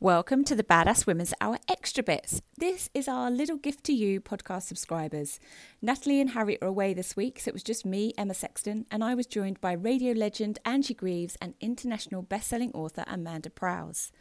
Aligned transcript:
Welcome 0.00 0.44
to 0.44 0.54
the 0.54 0.62
Badass 0.62 1.08
Women's 1.08 1.34
Hour 1.40 1.58
Extra 1.68 2.04
Bits. 2.04 2.40
This 2.56 2.88
is 2.94 3.08
our 3.08 3.32
little 3.32 3.56
gift 3.56 3.82
to 3.86 3.92
you, 3.92 4.20
podcast 4.20 4.62
subscribers. 4.62 5.40
Natalie 5.82 6.20
and 6.20 6.30
Harriet 6.30 6.62
are 6.62 6.68
away 6.68 6.94
this 6.94 7.16
week, 7.16 7.40
so 7.40 7.48
it 7.48 7.52
was 7.52 7.64
just 7.64 7.84
me, 7.84 8.12
Emma 8.16 8.34
Sexton, 8.34 8.86
and 8.92 9.02
I 9.02 9.16
was 9.16 9.26
joined 9.26 9.60
by 9.60 9.72
radio 9.72 10.12
legend 10.12 10.60
Angie 10.64 10.94
Greaves 10.94 11.36
and 11.42 11.54
international 11.60 12.22
best-selling 12.22 12.70
author 12.74 13.02
Amanda 13.08 13.50
Prowse. 13.50 14.12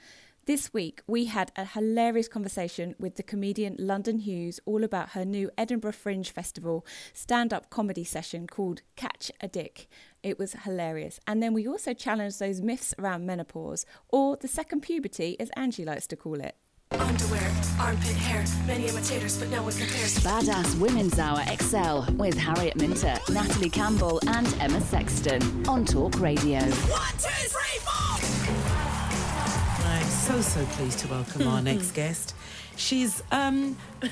This 0.47 0.73
week, 0.73 1.01
we 1.07 1.25
had 1.25 1.51
a 1.57 1.65
hilarious 1.65 2.29
conversation 2.29 2.95
with 2.97 3.17
the 3.17 3.21
comedian 3.21 3.75
London 3.77 4.19
Hughes 4.19 4.61
all 4.65 4.85
about 4.85 5.09
her 5.09 5.25
new 5.25 5.51
Edinburgh 5.57 5.91
Fringe 5.91 6.29
Festival 6.29 6.85
stand 7.11 7.51
up 7.51 7.69
comedy 7.69 8.05
session 8.05 8.47
called 8.47 8.81
Catch 8.95 9.29
a 9.41 9.49
Dick. 9.49 9.89
It 10.23 10.39
was 10.39 10.53
hilarious. 10.63 11.19
And 11.27 11.43
then 11.43 11.53
we 11.53 11.67
also 11.67 11.93
challenged 11.93 12.39
those 12.39 12.61
myths 12.61 12.93
around 12.97 13.25
menopause, 13.25 13.85
or 14.07 14.37
the 14.37 14.47
second 14.47 14.83
puberty, 14.83 15.37
as 15.37 15.49
Angie 15.57 15.83
likes 15.83 16.07
to 16.07 16.15
call 16.15 16.39
it. 16.39 16.55
Underwear, 16.91 17.51
armpit 17.77 18.15
hair, 18.15 18.45
many 18.65 18.87
imitators, 18.87 19.37
but 19.37 19.49
no 19.49 19.63
one 19.63 19.73
compares. 19.73 20.17
Badass 20.19 20.79
Women's 20.79 21.19
Hour 21.19 21.43
XL 21.57 22.13
with 22.13 22.37
Harriet 22.37 22.77
Minter, 22.77 23.17
Natalie 23.29 23.69
Campbell, 23.69 24.21
and 24.27 24.47
Emma 24.61 24.79
Sexton 24.79 25.67
on 25.67 25.83
Talk 25.83 26.17
Radio. 26.21 26.59
One, 26.59 26.71
two, 27.17 27.27
three, 27.27 27.49
four. 27.49 27.56
I'm 27.56 27.56
so 30.27 30.41
so 30.41 30.65
pleased 30.75 30.99
to 30.99 31.07
welcome 31.07 31.47
our 31.47 31.61
next 31.71 31.91
guest. 31.91 32.35
She's 32.75 33.23
um 33.31 33.77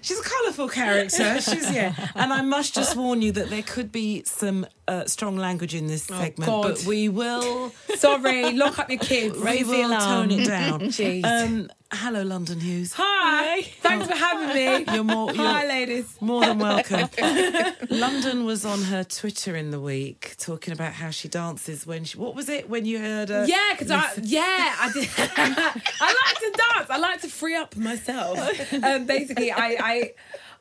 She's 0.00 0.20
a 0.20 0.22
colourful 0.22 0.68
character. 0.68 1.40
She's 1.40 1.70
yeah, 1.72 1.92
and 2.14 2.32
I 2.32 2.40
must 2.42 2.74
just 2.74 2.96
warn 2.96 3.20
you 3.20 3.32
that 3.32 3.50
there 3.50 3.62
could 3.62 3.90
be 3.92 4.22
some 4.24 4.64
uh, 4.86 5.04
strong 5.06 5.36
language 5.36 5.74
in 5.74 5.86
this 5.86 6.04
segment, 6.04 6.46
God. 6.48 6.62
but 6.62 6.84
we 6.84 7.08
will 7.08 7.70
Sorry, 7.96 8.52
lock 8.52 8.78
up 8.78 8.88
your 8.90 9.00
kids. 9.00 9.36
we 9.36 9.42
Raise 9.44 9.66
the 9.66 9.72
will 9.72 9.98
tone 9.98 10.30
it 10.30 10.46
down. 10.46 10.80
Jeez. 10.82 11.24
Um, 11.24 11.68
hello, 11.92 12.22
London 12.22 12.60
Hughes. 12.60 12.92
Hi. 12.96 13.62
Thanks 13.62 14.06
for 14.06 14.14
having 14.14 14.54
me. 14.54 14.84
You're 14.94 15.04
more. 15.04 15.32
You're 15.32 15.44
Hi, 15.44 15.66
ladies. 15.66 16.16
More 16.20 16.44
than 16.44 16.58
welcome. 16.58 17.08
London 17.90 18.44
was 18.44 18.64
on 18.64 18.82
her 18.82 19.04
Twitter 19.04 19.56
in 19.56 19.70
the 19.70 19.80
week 19.80 20.34
talking 20.38 20.72
about 20.72 20.92
how 20.92 21.10
she 21.10 21.28
dances 21.28 21.86
when 21.86 22.04
she. 22.04 22.18
What 22.18 22.34
was 22.34 22.48
it 22.48 22.68
when 22.68 22.84
you 22.84 22.98
heard 22.98 23.28
her? 23.28 23.44
Yeah, 23.46 23.72
because 23.72 23.90
I 23.90 24.10
yeah 24.22 24.74
I 24.78 24.90
did. 24.92 25.08
I 25.18 26.24
like 26.26 26.38
to 26.40 26.58
dance. 26.74 26.90
I 26.90 26.98
like 26.98 27.20
to 27.22 27.28
free 27.28 27.56
up 27.56 27.76
myself. 27.76 28.38
Um, 28.72 29.06
basically, 29.06 29.50
I 29.50 29.76
I 29.80 30.12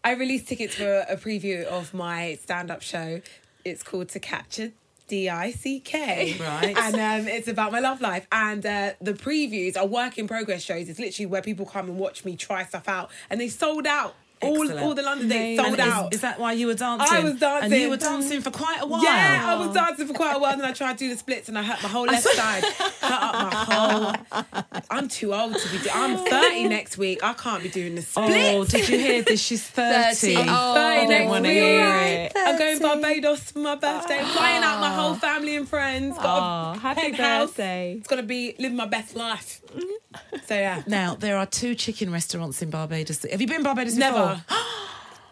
I 0.03 0.13
released 0.13 0.47
tickets 0.47 0.75
for 0.75 1.05
a 1.09 1.17
preview 1.17 1.65
of 1.65 1.93
my 1.93 2.37
stand 2.41 2.71
up 2.71 2.81
show. 2.81 3.21
It's 3.65 3.83
called 3.83 4.09
To 4.09 4.19
Catch 4.19 4.59
a 4.59 4.71
D 5.07 5.29
I 5.29 5.51
C 5.51 5.79
K. 5.79 6.35
Right. 6.39 6.77
And 6.77 6.95
um, 6.95 7.27
it's 7.27 7.47
about 7.47 7.71
my 7.71 7.79
love 7.79 8.01
life. 8.01 8.27
And 8.31 8.65
uh, 8.65 8.91
the 9.01 9.13
previews 9.13 9.77
are 9.77 9.85
work 9.85 10.17
in 10.17 10.27
progress 10.27 10.61
shows. 10.61 10.89
It's 10.89 10.99
literally 10.99 11.25
where 11.25 11.41
people 11.41 11.65
come 11.65 11.89
and 11.89 11.97
watch 11.97 12.25
me 12.25 12.35
try 12.35 12.65
stuff 12.65 12.87
out. 12.87 13.09
And 13.29 13.39
they 13.41 13.49
sold 13.49 13.87
out. 13.87 14.15
All, 14.41 14.61
Excellent. 14.61 14.85
all 14.85 14.93
the 14.93 15.01
London 15.01 15.29
dates 15.29 15.61
sold 15.61 15.79
And 15.79 15.91
out. 15.91 16.13
Is, 16.13 16.21
that 16.21 16.39
why 16.39 16.51
you 16.53 16.67
were 16.67 16.75
dancing? 16.75 17.17
I 17.17 17.19
was 17.21 17.39
dancing. 17.39 17.73
and 17.73 17.81
you 17.81 17.89
were 17.89 17.97
dancing 17.97 18.41
for 18.41 18.51
quite 18.51 18.81
a 18.81 18.85
while. 18.85 19.03
Yeah, 19.03 19.43
I 19.47 19.55
was 19.65 19.73
dancing 19.73 20.07
for 20.07 20.13
quite 20.13 20.35
a 20.35 20.39
while, 20.39 20.53
and 20.53 20.63
I 20.63 20.73
tried 20.73 20.93
to 20.99 21.05
do 21.05 21.09
the 21.09 21.17
splits, 21.17 21.49
and 21.49 21.57
I 21.57 21.63
hurt 21.63 21.81
my 21.81 21.89
whole 21.89 22.05
left 22.05 22.23
side. 22.27 22.63
Hurt 22.63 22.93
up 23.01 23.33
my 23.33 23.65
whole. 23.65 24.83
I'm 24.91 25.07
too 25.07 25.33
old 25.33 25.57
to 25.57 25.69
be. 25.71 25.79
Do- 25.79 25.89
I'm 25.93 26.17
30 26.25 26.67
next 26.67 26.97
week. 26.97 27.23
I 27.23 27.33
can't 27.33 27.63
be 27.63 27.69
doing 27.69 27.95
the 27.95 28.01
splits. 28.03 28.31
Oh, 28.35 28.63
did 28.63 28.87
you 28.89 28.99
hear 28.99 29.21
this? 29.23 29.41
She's 29.41 29.63
30. 29.67 30.15
30. 30.15 30.35
I 30.35 30.41
Oh, 30.47 30.73
don't 30.75 31.09
next 31.09 31.29
want 31.29 31.45
to 31.45 31.49
week. 31.49 31.57
hear 31.57 31.97
it. 31.97 32.31
I'm 32.35 32.57
going 32.59 32.79
Barbados 32.79 33.51
for 33.51 33.59
my 33.59 33.75
birthday. 33.75 34.19
Flying 34.23 34.63
out 34.63 34.79
my 34.79 34.87
ah. 34.89 34.95
whole 35.01 35.15
family 35.15 35.55
and 35.55 35.67
friends. 35.67 36.15
Got 36.17 36.75
a 36.75 36.79
happy 36.79 37.01
penthouse. 37.01 37.49
birthday. 37.49 37.95
It's 37.99 38.07
gonna 38.07 38.23
be 38.23 38.55
living 38.59 38.77
my 38.77 38.85
best 38.87 39.15
life. 39.15 39.61
Mm-hmm. 39.67 40.06
So 40.47 40.55
yeah, 40.55 40.83
Now, 40.87 41.15
there 41.15 41.37
are 41.37 41.45
two 41.45 41.75
chicken 41.75 42.11
restaurants 42.11 42.61
in 42.61 42.69
Barbados. 42.69 43.25
Have 43.29 43.41
you 43.41 43.47
been 43.47 43.63
Barbados 43.63 43.95
never. 43.95 44.41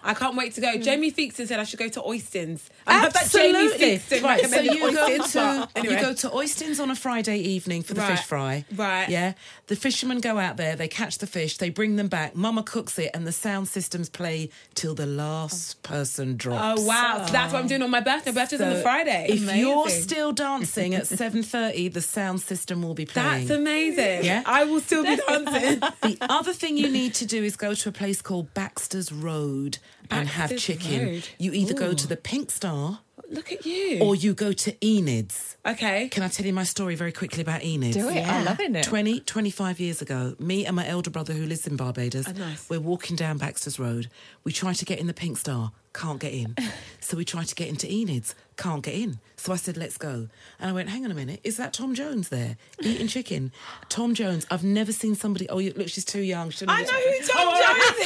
I 0.05 0.13
can't 0.13 0.35
wait 0.35 0.53
to 0.55 0.61
go. 0.61 0.71
Hmm. 0.73 0.81
Jamie 0.81 1.11
Theakston 1.11 1.47
said 1.47 1.59
I 1.59 1.63
should 1.63 1.79
go 1.79 1.89
to 1.89 2.01
Oistins. 2.01 2.61
I 2.87 2.93
have 2.99 3.13
that 3.13 3.29
Jamie 3.29 3.65
Absolutely. 3.65 3.97
Theakston 3.97 4.23
Right, 4.23 4.45
so 4.45 4.61
you 4.61 4.91
go 4.91 5.17
to 5.27 5.69
anyway. 5.75 5.95
you 5.95 6.01
go 6.01 6.13
to 6.13 6.29
Oistins 6.29 6.79
on 6.79 6.91
a 6.91 6.95
Friday 6.95 7.39
evening 7.39 7.81
for 7.83 7.93
the 7.93 8.01
Right. 8.01 8.17
fish 8.17 8.25
fry. 8.25 8.65
Right. 8.75 9.09
Yeah. 9.09 9.33
The 9.67 9.75
fishermen 9.75 10.19
go 10.19 10.37
out 10.37 10.57
there, 10.57 10.75
they 10.75 10.87
catch 10.87 11.17
the 11.17 11.27
fish, 11.27 11.57
they 11.57 11.69
bring 11.69 11.95
them 11.95 12.07
back. 12.07 12.35
Mama 12.35 12.61
cooks 12.63 12.99
it, 12.99 13.09
and 13.13 13.25
the 13.25 13.31
sound 13.31 13.67
systems 13.67 14.09
play 14.09 14.49
till 14.75 14.93
the 14.93 15.07
last 15.07 15.81
person 15.81 16.37
drops. 16.37 16.81
Oh 16.81 16.85
wow! 16.85 17.23
So 17.25 17.31
that's 17.31 17.51
what 17.51 17.61
I'm 17.61 17.67
doing 17.67 17.81
on 17.81 17.89
my 17.89 17.99
birthday. 17.99 18.31
My 18.31 18.41
birthday's 18.41 18.61
on 18.61 18.69
the 18.69 18.81
Friday. 18.81 19.25
If 19.29 19.55
you're 19.55 19.89
still 19.89 20.31
dancing 20.31 20.93
at 20.93 21.07
seven 21.07 21.41
thirty, 21.41 21.87
the 21.87 22.01
sound 22.01 22.41
system 22.41 22.83
will 22.83 22.93
be 22.93 23.05
playing. 23.05 23.47
That's 23.47 23.49
amazing. 23.49 24.23
Yeah. 24.23 24.43
I 24.45 24.65
will 24.65 24.81
still 24.81 25.03
be 25.03 25.15
dancing. 25.27 25.81
The 26.05 26.17
other 26.21 26.53
thing 26.53 26.77
you 26.77 26.89
need 26.89 27.13
to 27.15 27.25
do 27.25 27.43
is 27.43 27.55
go 27.55 27.73
to 27.73 27.89
a 27.89 27.91
place 27.91 28.21
called 28.21 28.53
Baxter's 28.53 29.11
Road 29.11 29.79
and 30.09 30.27
have 30.29 30.55
chicken. 30.57 31.05
Road. 31.05 31.29
You 31.37 31.53
either 31.53 31.73
go 31.73 31.93
to 31.93 32.07
the 32.07 32.17
Pink 32.17 32.51
Star 32.51 33.01
Look 33.29 33.51
at 33.51 33.65
you. 33.65 33.99
or 34.01 34.15
you 34.15 34.33
go 34.33 34.53
to 34.53 34.75
Enid's. 34.85 35.57
okay. 35.65 36.09
Can 36.09 36.23
I 36.23 36.27
tell 36.27 36.45
you 36.45 36.53
my 36.53 36.63
story 36.63 36.95
very 36.95 37.11
quickly 37.11 37.41
about 37.41 37.63
Enid's? 37.63 37.95
Do 37.95 38.07
it. 38.09 38.27
I'm 38.27 38.45
loving 38.45 38.75
it. 38.75 38.83
20, 38.83 39.21
25 39.21 39.79
years 39.79 40.01
ago, 40.01 40.35
me 40.39 40.65
and 40.65 40.75
my 40.75 40.87
elder 40.87 41.09
brother 41.09 41.33
who 41.33 41.45
lives 41.45 41.65
in 41.67 41.75
Barbados, 41.75 42.27
Oh, 42.27 42.31
nice. 42.33 42.69
we're 42.69 42.79
walking 42.79 43.15
down 43.15 43.37
Baxter's 43.37 43.79
Road. 43.79 44.09
We 44.43 44.51
try 44.51 44.73
to 44.73 44.85
get 44.85 44.99
in 44.99 45.07
the 45.07 45.13
Pink 45.13 45.37
Star, 45.37 45.71
can't 45.93 46.19
get 46.19 46.33
in. 46.33 46.55
so 46.99 47.17
we 47.17 47.25
try 47.25 47.43
to 47.43 47.55
get 47.55 47.67
into 47.67 47.87
Enid's, 47.87 48.35
can't 48.57 48.83
get 48.83 48.93
in. 48.93 49.19
So 49.37 49.53
I 49.53 49.55
said, 49.57 49.75
let's 49.77 49.97
go. 49.97 50.27
And 50.59 50.69
I 50.69 50.73
went, 50.73 50.89
hang 50.89 51.03
on 51.05 51.11
a 51.11 51.15
minute, 51.15 51.39
is 51.43 51.57
that 51.57 51.73
Tom 51.73 51.93
Jones 51.95 52.29
there 52.29 52.57
eating 52.81 53.07
chicken? 53.07 53.51
Tom 53.89 54.13
Jones, 54.13 54.45
I've 54.51 54.63
never 54.63 54.91
seen 54.91 55.15
somebody, 55.15 55.49
oh, 55.49 55.57
look, 55.57 55.89
she's 55.89 56.05
too 56.05 56.21
young. 56.21 56.51
I 56.67 56.83
know 56.83 56.91
who 56.91 57.27
Tom 57.27 57.47
oh, 57.47 57.59
Jones 57.59 57.97
is. 57.99 58.05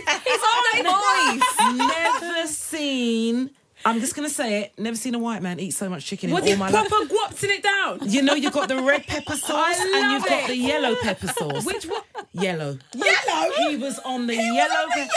He's 0.24 0.40
on 0.40 0.62
that 0.84 1.40
voice. 1.40 1.76
Never 1.76 2.46
seen, 2.46 3.50
I'm 3.84 4.00
just 4.00 4.14
going 4.14 4.28
to 4.28 4.34
say 4.34 4.62
it, 4.62 4.72
never 4.78 4.96
seen 4.96 5.14
a 5.14 5.18
white 5.18 5.42
man 5.42 5.58
eat 5.58 5.72
so 5.72 5.88
much 5.88 6.04
chicken 6.04 6.30
Was 6.30 6.44
in 6.44 6.52
all 6.52 6.58
my 6.58 6.70
life. 6.70 6.74
What 6.74 6.88
proper 6.88 7.14
life. 7.14 7.30
guapsing 7.32 7.50
it 7.50 7.62
down? 7.62 7.98
You 8.02 8.22
know, 8.22 8.34
you've 8.34 8.52
got 8.52 8.68
the 8.68 8.82
red 8.82 9.06
pepper 9.06 9.36
sauce 9.36 9.80
and 9.80 10.12
you've 10.12 10.26
got 10.26 10.48
the 10.48 10.56
yellow 10.56 10.94
pepper 10.96 11.28
sauce. 11.28 11.64
Which 11.64 11.84
one? 11.86 12.02
Yellow. 12.32 12.78
Yellow? 12.94 13.50
He 13.68 13.76
was 13.76 13.98
on 14.00 14.26
the 14.26 14.34
He 14.34 14.38
was 14.50 14.56
yellow. 14.56 14.74
on 14.82 14.88
the 14.90 15.08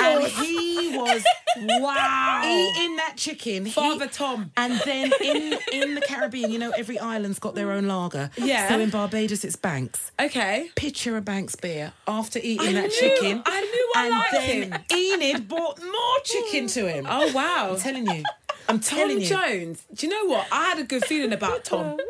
yellow 0.00 0.20
And 0.20 0.32
he 0.32 0.96
was 0.96 1.24
Wow. 1.80 2.42
eating 2.44 2.96
that 2.96 3.14
chicken. 3.16 3.64
He- 3.66 3.70
Father 3.72 4.06
Tom. 4.08 4.50
And 4.56 4.80
then 4.84 5.12
in 5.22 5.58
in 5.72 5.94
the 5.94 6.00
Caribbean, 6.02 6.50
you 6.52 6.58
know, 6.58 6.70
every 6.76 6.98
island's 6.98 7.38
got 7.38 7.54
their 7.54 7.72
own 7.72 7.86
lager. 7.86 8.30
Yeah. 8.36 8.68
So 8.68 8.78
in 8.80 8.90
Barbados, 8.90 9.42
it's 9.44 9.56
Banks. 9.56 10.12
Okay. 10.20 10.70
Picture 10.76 11.16
a 11.16 11.20
Banks 11.22 11.56
beer 11.56 11.92
after 12.06 12.38
eating 12.42 12.68
I 12.68 12.72
that 12.72 12.82
knew- 12.88 12.90
chicken. 12.90 13.42
I 13.46 13.60
knew 13.60 13.92
I 13.96 14.02
and 14.06 14.10
liked 14.10 14.32
then 14.32 14.72
him. 14.72 14.84
Enid 14.92 15.48
bought 15.48 15.80
more 15.82 16.18
chicken 16.24 16.66
to 16.68 16.88
him. 16.92 17.06
Oh 17.08 17.32
wow. 17.32 17.70
I'm 17.72 17.78
telling 17.80 18.06
you. 18.06 18.22
I'm 18.68 18.80
telling 18.80 19.16
Tom 19.16 19.20
you. 19.20 19.26
Jones. 19.28 19.82
Do 19.94 20.06
you 20.06 20.12
know 20.12 20.24
what? 20.34 20.46
I 20.52 20.64
had 20.70 20.78
a 20.80 20.84
good 20.84 21.04
feeling 21.04 21.32
about 21.32 21.64
Tom. 21.64 21.96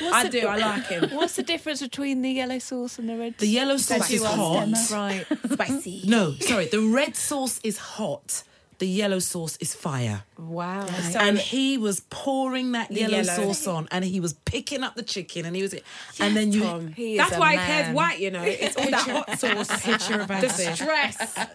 I 0.00 0.28
do. 0.28 0.46
I 0.46 0.56
like 0.56 0.86
him. 0.86 1.10
What's 1.12 1.36
the 1.36 1.42
difference 1.42 1.80
between 1.80 2.22
the 2.22 2.30
yellow 2.30 2.58
sauce 2.58 2.98
and 2.98 3.08
the 3.08 3.16
red? 3.16 3.34
Sauce? 3.34 3.40
The 3.40 3.46
yellow 3.48 3.76
sauce 3.76 4.10
is 4.10 4.24
hot. 4.24 4.68
Right. 4.90 5.26
Spicy. 5.52 6.02
No, 6.06 6.34
sorry. 6.40 6.66
The 6.66 6.80
red 6.80 7.16
sauce 7.16 7.60
is 7.62 7.78
hot. 7.78 8.42
The 8.78 8.86
yellow 8.86 9.18
sauce 9.18 9.56
is 9.58 9.74
fire. 9.74 10.24
Wow. 10.38 10.86
and 11.18 11.38
he 11.38 11.78
was 11.78 12.00
pouring 12.10 12.72
that 12.72 12.90
yellow, 12.90 13.18
yellow. 13.20 13.52
sauce 13.52 13.66
on, 13.66 13.88
and 13.90 14.04
he 14.04 14.20
was 14.20 14.32
picking 14.32 14.82
up 14.82 14.94
the 14.96 15.02
chicken, 15.02 15.46
and 15.46 15.54
he 15.54 15.62
was, 15.62 15.74
and 16.20 16.36
then 16.36 16.52
you. 16.52 16.60
Tom. 16.62 16.88
He 16.92 17.12
is 17.14 17.18
That's 17.18 17.36
a 17.36 17.40
why 17.40 17.56
man. 17.56 17.66
his 17.66 17.74
hair's 17.86 17.94
white, 17.96 18.18
you 18.20 18.30
know. 18.30 18.42
It's 18.42 18.76
all 18.76 18.90
that 18.90 19.00
hot 19.08 19.38
sauce. 19.38 19.82
Picture 19.82 20.20
about 20.20 20.40
The 20.42 20.48
stress. 20.48 21.38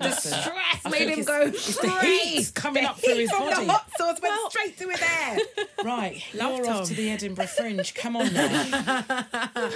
The 0.00 0.10
stress 0.10 0.80
I 0.84 0.88
made 0.90 1.02
him 1.02 1.20
it's- 1.20 1.26
go 1.26 1.40
it's 1.46 1.76
the 1.78 1.88
heat 2.00 2.52
coming 2.54 2.82
The 2.82 2.90
up 2.90 2.98
through 2.98 3.14
heat 3.14 3.20
his 3.22 3.30
from 3.30 3.48
body. 3.48 3.64
the 3.64 3.72
hot 3.72 3.90
sauce 3.96 4.20
went 4.20 4.50
straight 4.52 4.76
to 4.78 4.88
his 4.90 4.98
hair. 5.00 5.38
Right, 5.84 6.20
Love 6.34 6.56
you're 6.58 6.68
off 6.70 6.88
to 6.88 6.94
the 6.94 7.10
Edinburgh 7.10 7.46
Fringe. 7.46 7.94
Come 7.94 8.16
on 8.16 8.32
now. 8.34 9.04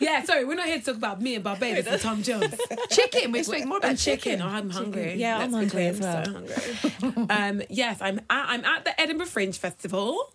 Yeah, 0.00 0.22
sorry, 0.24 0.44
we're 0.44 0.54
not 0.54 0.66
here 0.66 0.78
to 0.78 0.84
talk 0.84 0.96
about 0.96 1.20
me 1.20 1.34
and 1.34 1.44
Barbados 1.44 1.86
and 1.86 2.00
Tom 2.00 2.22
Jones. 2.22 2.54
Chicken. 2.90 3.32
We're 3.32 3.44
speaking 3.44 3.68
more 3.68 3.78
about 3.78 3.90
and 3.90 3.98
chicken. 3.98 4.32
chicken. 4.32 4.42
Oh, 4.42 4.48
I'm 4.48 4.70
hungry. 4.70 5.14
Yeah, 5.14 5.38
I'm 5.38 5.52
Let's 5.52 5.72
be 5.72 5.80
hungry 5.80 6.00
clear, 6.00 6.10
as 6.10 6.16
I'm 6.16 6.24
so 6.24 7.02
hungry. 7.02 7.26
um, 7.30 7.62
yes, 7.70 7.98
I'm 8.00 8.18
at, 8.18 8.48
I'm 8.48 8.64
at 8.64 8.84
the 8.84 9.00
Edinburgh 9.00 9.26
Fringe 9.26 9.56
Festival. 9.58 10.32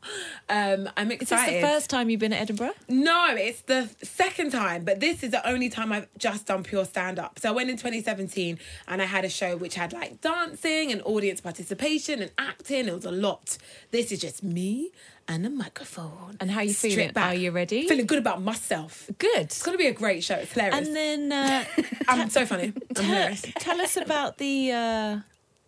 Um, 0.50 0.90
I'm 0.98 1.12
Is 1.12 1.20
this 1.20 1.32
excited. 1.32 1.64
the 1.64 1.68
first 1.68 1.90
time 1.90 2.10
you've 2.10 2.20
been 2.20 2.34
at 2.34 2.42
Edinburgh? 2.42 2.74
No, 2.90 3.36
it's 3.36 3.62
the 3.62 3.90
second 4.02 4.52
time, 4.52 4.84
but 4.84 5.00
this 5.00 5.24
is 5.24 5.32
the 5.32 5.48
only 5.48 5.70
time 5.70 5.92
I've 5.92 6.08
just 6.18 6.46
done 6.48 6.64
pure 6.64 6.86
stand 6.86 7.20
up. 7.20 7.40
So 7.40 7.50
I 7.50 7.52
went 7.52 7.70
in 7.70 7.78
2017 7.78 8.60
and 8.88 9.02
I 9.02 9.06
had 9.06 9.26
a 9.26 9.30
show 9.30 9.58
which 9.58 9.76
had 9.76 9.94
like 9.94 10.22
dancing 10.22 10.92
and 10.92 11.02
audience 11.04 11.42
participation 11.42 12.22
and 12.22 12.32
acting. 12.38 12.88
It 12.88 12.96
was 12.96 13.06
a 13.06 13.12
lot. 13.12 13.58
This 13.92 14.12
is 14.12 14.20
just 14.20 14.44
me 14.44 14.92
and 15.28 15.46
a 15.46 15.50
microphone. 15.50 16.38
And 16.40 16.52
how 16.52 16.62
you 16.62 16.74
Stripped 16.74 16.96
feeling? 16.96 17.12
back. 17.14 17.32
Are 17.32 17.36
you 17.36 17.52
ready? 17.52 17.88
Feeling 17.88 18.06
good 18.06 18.18
about 18.20 18.42
myself. 18.42 19.10
Good. 19.18 19.38
It's 19.42 19.64
going 19.64 19.74
to 19.78 19.82
be 19.82 19.88
a 19.88 19.94
great 19.94 20.24
show. 20.24 20.36
It's 20.36 20.52
hilarious. 20.54 20.88
And 20.88 20.96
then 20.96 21.32
uh, 21.32 21.66
I'm 22.08 22.30
so 22.30 22.46
funny. 22.46 22.74
I'm 22.98 23.06
hilarious. 23.06 23.46
tell 23.60 23.80
us 23.82 23.96
about 23.98 24.38
the 24.38 24.72
uh, 24.72 25.20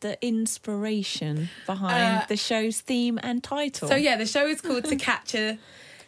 the 0.01 0.17
inspiration 0.25 1.49
behind 1.65 2.23
Uh, 2.23 2.25
the 2.27 2.37
show's 2.37 2.81
theme 2.81 3.19
and 3.23 3.43
title. 3.43 3.87
So 3.87 3.95
yeah, 3.95 4.17
the 4.17 4.25
show 4.25 4.45
is 4.47 4.61
called 4.61 4.85
To 4.85 4.95
Catch 4.95 5.35
a 5.35 5.57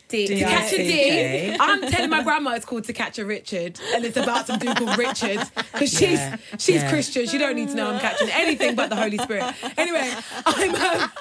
D. 0.07 0.27
To 0.27 0.39
Catch 0.39 0.73
a 0.73 0.77
D. 0.77 0.83
okay. 0.93 1.57
I'm 1.59 1.81
telling 1.91 2.09
my 2.09 2.23
grandma 2.23 2.51
it's 2.51 2.65
called 2.65 2.85
To 2.85 2.93
Catch 2.93 3.19
a 3.19 3.25
Richard, 3.25 3.79
and 3.93 4.05
it's 4.05 4.17
about 4.17 4.47
some 4.47 4.57
dude 4.59 4.77
called 4.77 4.97
Richard 4.97 5.39
because 5.73 5.89
she's 5.91 6.01
Yeah, 6.19 6.37
she's 6.57 6.75
yeah. 6.81 6.89
Christian. 6.89 7.27
She 7.27 7.37
don't 7.37 7.55
need 7.55 7.69
to 7.69 7.75
know 7.75 7.89
I'm 7.91 7.99
catching 7.99 8.29
anything 8.31 8.75
but 8.75 8.89
the 8.89 8.95
Holy 8.95 9.17
Spirit. 9.17 9.53
Anyway, 9.77 10.11
I'm. 10.45 10.75
Um, 10.75 11.11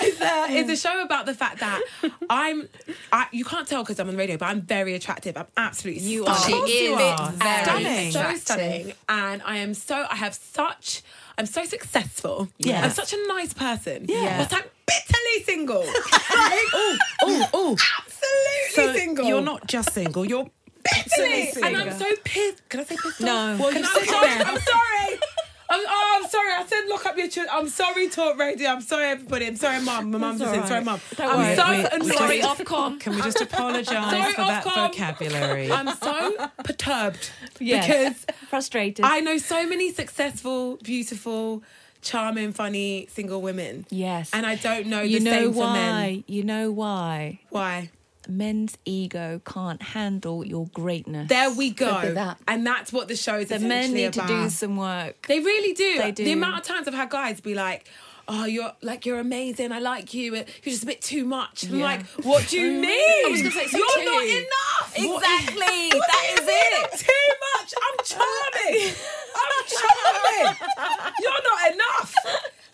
it's, 0.00 0.20
a, 0.20 0.46
it's 0.50 0.70
a 0.70 0.76
show 0.76 1.02
about 1.02 1.26
the 1.26 1.34
fact 1.34 1.60
that 1.60 1.80
I'm. 2.30 2.68
I, 3.12 3.26
you 3.32 3.44
can't 3.44 3.68
tell 3.68 3.82
because 3.82 4.00
I'm 4.00 4.08
on 4.08 4.14
the 4.14 4.18
radio, 4.18 4.36
but 4.36 4.46
I'm 4.46 4.62
very 4.62 4.94
attractive. 4.94 5.36
I'm 5.36 5.46
absolutely 5.56 6.02
You 6.02 6.24
stunning. 6.24 6.62
are. 6.62 6.66
She 6.66 6.72
is 6.72 6.98
Fit, 6.98 7.34
very 7.38 7.62
stunning, 7.64 8.12
so 8.12 8.18
attractive. 8.20 8.40
stunning, 8.42 8.92
and 9.08 9.42
I 9.44 9.56
am 9.58 9.74
so. 9.74 10.06
I 10.10 10.16
have 10.16 10.34
such. 10.34 11.02
I'm 11.38 11.46
so 11.46 11.64
successful. 11.64 12.48
Yes. 12.58 12.84
I'm 12.84 12.90
such 12.90 13.12
a 13.12 13.26
nice 13.28 13.52
person. 13.52 14.06
Yeah. 14.08 14.38
But 14.38 14.54
I'm 14.54 14.64
bitterly 14.86 15.44
single. 15.44 15.84
oh, 15.86 16.98
oh, 17.22 17.48
oh. 17.52 17.76
Absolutely 17.98 18.70
So 18.72 18.94
single. 18.94 19.26
you're 19.26 19.42
not 19.42 19.66
just 19.66 19.92
single. 19.92 20.24
You're 20.24 20.48
bitterly 20.82 21.50
single. 21.50 21.64
And 21.80 21.90
I'm 21.90 21.98
so 21.98 22.06
pissed. 22.24 22.66
Can 22.70 22.80
I 22.80 22.84
say 22.84 22.96
pissed 23.02 23.20
No. 23.20 23.34
off? 23.52 23.58
Well, 23.60 23.72
you 23.74 23.80
I- 23.84 23.98
said 23.98 24.08
sorry. 24.08 24.30
I'm 24.30 24.60
sorry. 24.60 25.20
I'm, 25.76 25.84
oh, 25.88 26.20
I'm 26.22 26.28
sorry. 26.30 26.52
I 26.52 26.64
said 26.66 26.88
lock 26.88 27.06
up 27.06 27.16
your 27.18 27.28
children. 27.28 27.54
I'm 27.56 27.68
sorry, 27.68 28.08
talk 28.08 28.38
radio. 28.38 28.70
I'm 28.70 28.80
sorry, 28.80 29.06
everybody. 29.06 29.46
I'm 29.46 29.56
sorry, 29.56 29.80
mum. 29.82 30.10
My 30.10 30.18
mum's 30.18 30.40
all 30.40 30.48
listening. 30.48 30.66
Sorry, 30.66 30.78
right. 30.78 30.84
mum. 30.84 31.00
Don't 31.16 31.30
I'm 31.30 31.38
worry. 31.38 31.56
so 31.56 31.68
Wait, 31.68 31.78
wait, 31.82 31.92
annoyed. 31.92 32.12
Sorry, 32.16 32.40
Ofcom. 32.40 33.00
Can 33.00 33.14
we 33.16 33.22
just 33.22 33.40
apologise 33.40 33.86
for 34.34 34.42
that 34.42 34.64
Ofcom. 34.64 34.90
vocabulary? 34.92 35.70
I'm 35.70 35.94
so 35.96 36.48
perturbed 36.64 37.30
Yes. 37.60 37.86
because 37.86 38.26
frustrated. 38.48 39.04
I 39.04 39.20
know 39.20 39.38
so 39.38 39.66
many 39.66 39.92
successful, 39.92 40.76
beautiful, 40.82 41.62
charming, 42.02 42.52
funny 42.52 43.08
single 43.10 43.42
women. 43.42 43.84
yes. 43.90 44.30
And 44.32 44.46
I 44.46 44.54
don't 44.56 44.86
know 44.86 45.02
you 45.02 45.18
the 45.18 45.24
know 45.24 45.30
same 45.30 45.54
why? 45.54 45.66
for 45.66 45.72
men. 45.72 46.24
You 46.26 46.42
know 46.44 46.70
why? 46.72 47.40
Why? 47.50 47.90
Men's 48.28 48.76
ego 48.84 49.40
can't 49.44 49.80
handle 49.82 50.44
your 50.46 50.66
greatness. 50.68 51.28
There 51.28 51.50
we 51.50 51.70
go. 51.70 52.12
that. 52.14 52.38
And 52.48 52.66
that's 52.66 52.92
what 52.92 53.08
the 53.08 53.16
show 53.16 53.36
is 53.38 53.48
the 53.48 53.58
men 53.58 53.94
essentially 53.94 54.02
need 54.04 54.12
to 54.14 54.26
do 54.26 54.50
some 54.50 54.76
work. 54.76 55.26
They 55.26 55.40
really 55.40 55.72
do. 55.74 55.98
They 55.98 56.12
do. 56.12 56.24
The 56.24 56.32
amount 56.32 56.58
of 56.58 56.62
times 56.64 56.88
I've 56.88 56.94
had 56.94 57.10
guys 57.10 57.40
be 57.40 57.54
like, 57.54 57.88
"Oh, 58.28 58.44
you're 58.44 58.72
like 58.82 59.06
you're 59.06 59.20
amazing. 59.20 59.72
I 59.72 59.78
like 59.78 60.12
you. 60.14 60.34
You're 60.34 60.44
just 60.64 60.82
a 60.82 60.86
bit 60.86 61.00
too 61.02 61.24
much." 61.24 61.62
And 61.64 61.74
I'm 61.74 61.78
Yeah. 61.80 61.84
like, 61.86 62.06
"What 62.24 62.48
do 62.48 62.58
you 62.58 62.72
mean? 62.80 63.26
I 63.26 63.28
was 63.30 63.42
gonna 63.42 63.54
say 63.54 63.66
so 63.68 63.78
you're 63.78 63.88
too. 63.98 64.04
not 64.04 64.24
enough. 64.24 64.94
What- 64.96 65.22
Exactly. 65.24 65.88
What 65.98 66.06
That 66.08 66.24
do 66.26 66.32
is 66.32 66.40
you 66.40 66.46
mean 66.46 66.72
it. 66.72 66.90
I'm 66.92 66.98
too 66.98 67.28
much. 67.54 67.74
I'm 67.84 68.04
charming. 68.04 68.94
I'm 69.36 69.64
charming. 69.66 70.56
You're 71.22 71.42
not 71.44 71.72
enough." 71.74 72.14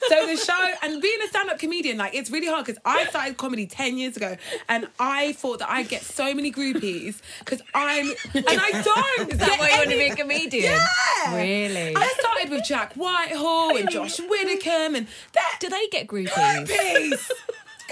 So 0.08 0.26
the 0.26 0.37
show 0.37 0.75
and 0.82 1.00
being 1.00 1.19
a 1.25 1.28
stand-up 1.28 1.58
comedian, 1.58 1.96
like 1.96 2.14
it's 2.14 2.31
really 2.31 2.46
hard 2.49 2.66
because 2.66 2.81
I 2.84 3.06
started 3.06 3.37
comedy 3.37 3.66
ten 3.66 3.99
years 3.99 4.16
ago, 4.16 4.37
and 4.69 4.88
I 4.99 5.32
thought 5.32 5.60
that 5.60 5.70
I'd 5.70 5.88
get 5.88 6.02
so 6.02 6.34
many 6.34 6.50
groupies 6.52 7.20
because 7.40 7.62
I'm, 7.75 8.06
and 8.34 8.44
I 8.49 8.70
don't. 9.16 9.32
Is 9.32 9.38
that 9.38 9.56
why 9.58 9.70
you 9.70 9.76
want 9.78 9.90
to 9.90 9.96
be 9.96 10.06
a 10.08 10.16
comedian? 10.16 10.72
Yeah. 10.72 11.37
Really? 11.37 11.94
I 11.96 12.14
started 12.19 12.50
with 12.50 12.64
Jack 12.64 12.94
Whitehall 12.94 13.76
and 13.76 13.90
Josh 13.90 14.19
Widdicombe 14.20 14.96
and 14.96 15.06
that 15.34 15.56
Do 15.60 15.69
they 15.69 15.87
get 15.88 16.06
groupies? 16.06 16.66
groupies. 16.66 17.31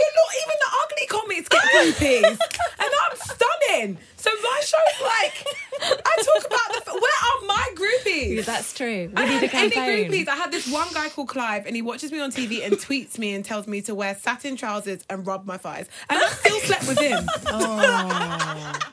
Good 0.00 0.14
lord, 0.18 0.34
even 0.42 0.56
the 0.64 0.70
ugly 0.82 1.06
comics 1.08 1.48
get 1.48 1.62
groupies, 1.74 2.38
and 2.78 2.90
I'm 3.02 3.16
stunning. 3.16 3.98
So 4.16 4.30
my 4.42 4.60
show's 4.62 5.02
like, 5.02 5.46
I 5.82 6.22
talk 6.22 6.46
about 6.46 6.84
the 6.84 6.92
where 6.92 7.02
are 7.02 7.46
my 7.46 7.68
groupies? 7.74 8.36
Yeah, 8.36 8.42
That's 8.42 8.72
true. 8.74 9.10
We 9.14 9.22
I 9.22 9.28
need 9.28 9.36
a 9.42 9.46
have 9.48 9.72
campaign. 9.72 9.78
any 10.06 10.08
groupies. 10.08 10.28
I 10.28 10.36
had 10.36 10.50
this 10.52 10.70
one 10.70 10.88
guy 10.94 11.08
called 11.08 11.28
Clive, 11.28 11.66
and 11.66 11.74
he 11.76 11.82
watches 11.82 12.12
me 12.12 12.20
on 12.20 12.30
TV 12.30 12.64
and 12.64 12.74
tweets 12.76 13.18
me 13.18 13.34
and 13.34 13.44
tells 13.44 13.66
me 13.66 13.80
to 13.82 13.94
wear 13.94 14.14
satin 14.14 14.56
trousers 14.56 15.04
and 15.10 15.26
rub 15.26 15.44
my 15.46 15.56
thighs, 15.58 15.86
and 16.08 16.18
I 16.22 16.28
still 16.28 16.58
slept 16.60 16.88
with 16.88 16.98
him. 16.98 17.26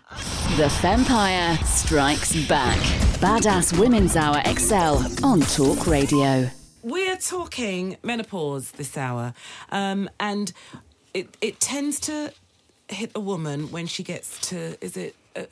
The 0.58 0.70
Vampire 0.82 1.56
strikes 1.66 2.36
back. 2.48 2.80
Badass 3.20 3.78
Women's 3.80 4.16
Hour 4.16 4.42
XL 4.44 5.24
on 5.24 5.42
Talk 5.42 5.86
Radio. 5.86 6.50
We're 6.82 7.18
talking 7.18 7.98
menopause 8.02 8.72
this 8.72 8.98
hour, 8.98 9.34
um, 9.72 10.10
and 10.20 10.52
it 11.14 11.36
it 11.42 11.60
tends 11.60 12.00
to 12.02 12.32
hit 12.90 13.12
a 13.16 13.20
woman 13.20 13.72
when 13.72 13.86
she 13.88 14.04
gets 14.04 14.40
to 14.50 14.78
is 14.84 14.96
it 14.98 15.16
uh, 15.36 15.44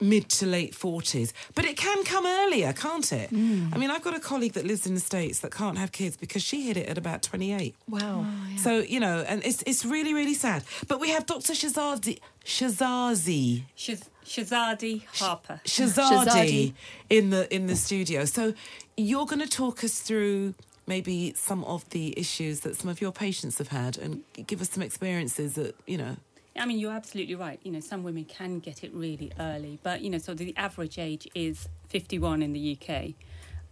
mid 0.00 0.28
to 0.28 0.46
late 0.46 0.74
forties, 0.74 1.32
but 1.54 1.64
it 1.64 1.76
can 1.76 2.04
come 2.04 2.26
earlier, 2.26 2.72
can't 2.72 3.10
it? 3.12 3.30
I 3.32 3.78
mean, 3.78 3.90
I've 3.90 4.02
got 4.02 4.14
a 4.14 4.20
colleague 4.20 4.52
that 4.52 4.66
lives 4.66 4.86
in 4.86 4.94
the 4.94 5.00
states 5.00 5.40
that 5.40 5.52
can't 5.52 5.78
have 5.78 5.90
kids 5.92 6.16
because 6.18 6.42
she 6.42 6.66
hit 6.66 6.76
it 6.76 6.88
at 6.88 6.98
about 6.98 7.22
twenty 7.22 7.52
eight. 7.52 7.74
Wow. 7.88 8.26
So 8.58 8.78
you 8.78 9.00
know, 9.00 9.24
and 9.26 9.44
it's 9.44 9.62
it's 9.66 9.84
really 9.84 10.12
really 10.14 10.34
sad. 10.34 10.64
But 10.88 11.00
we 11.00 11.10
have 11.10 11.24
Dr. 11.26 11.52
Shahzadi 11.54 12.18
Shazazi 12.44 13.62
Shaz- 13.76 14.08
Shahzadi 14.24 15.04
Harper. 15.18 15.60
Shahzadi, 15.64 16.24
Shahzadi. 16.26 16.72
in 17.10 17.30
the 17.30 17.52
in 17.54 17.66
the 17.66 17.76
studio. 17.76 18.24
So 18.24 18.54
you're 18.96 19.26
going 19.26 19.40
to 19.40 19.48
talk 19.48 19.84
us 19.84 20.00
through 20.00 20.54
maybe 20.86 21.32
some 21.36 21.64
of 21.64 21.88
the 21.90 22.18
issues 22.18 22.60
that 22.60 22.76
some 22.76 22.90
of 22.90 23.00
your 23.00 23.12
patients 23.12 23.58
have 23.58 23.68
had, 23.68 23.98
and 23.98 24.22
give 24.46 24.60
us 24.60 24.70
some 24.70 24.82
experiences 24.82 25.54
that 25.54 25.74
you 25.86 25.98
know. 25.98 26.16
I 26.58 26.64
mean, 26.64 26.78
you're 26.78 26.92
absolutely 26.92 27.34
right. 27.34 27.60
You 27.62 27.72
know, 27.72 27.80
some 27.80 28.02
women 28.02 28.24
can 28.24 28.60
get 28.60 28.82
it 28.82 28.92
really 28.94 29.30
early, 29.38 29.78
but 29.82 30.00
you 30.00 30.10
know, 30.10 30.18
so 30.18 30.34
the 30.34 30.56
average 30.56 30.98
age 30.98 31.28
is 31.34 31.68
51 31.88 32.42
in 32.42 32.52
the 32.52 32.78
UK. 32.80 33.14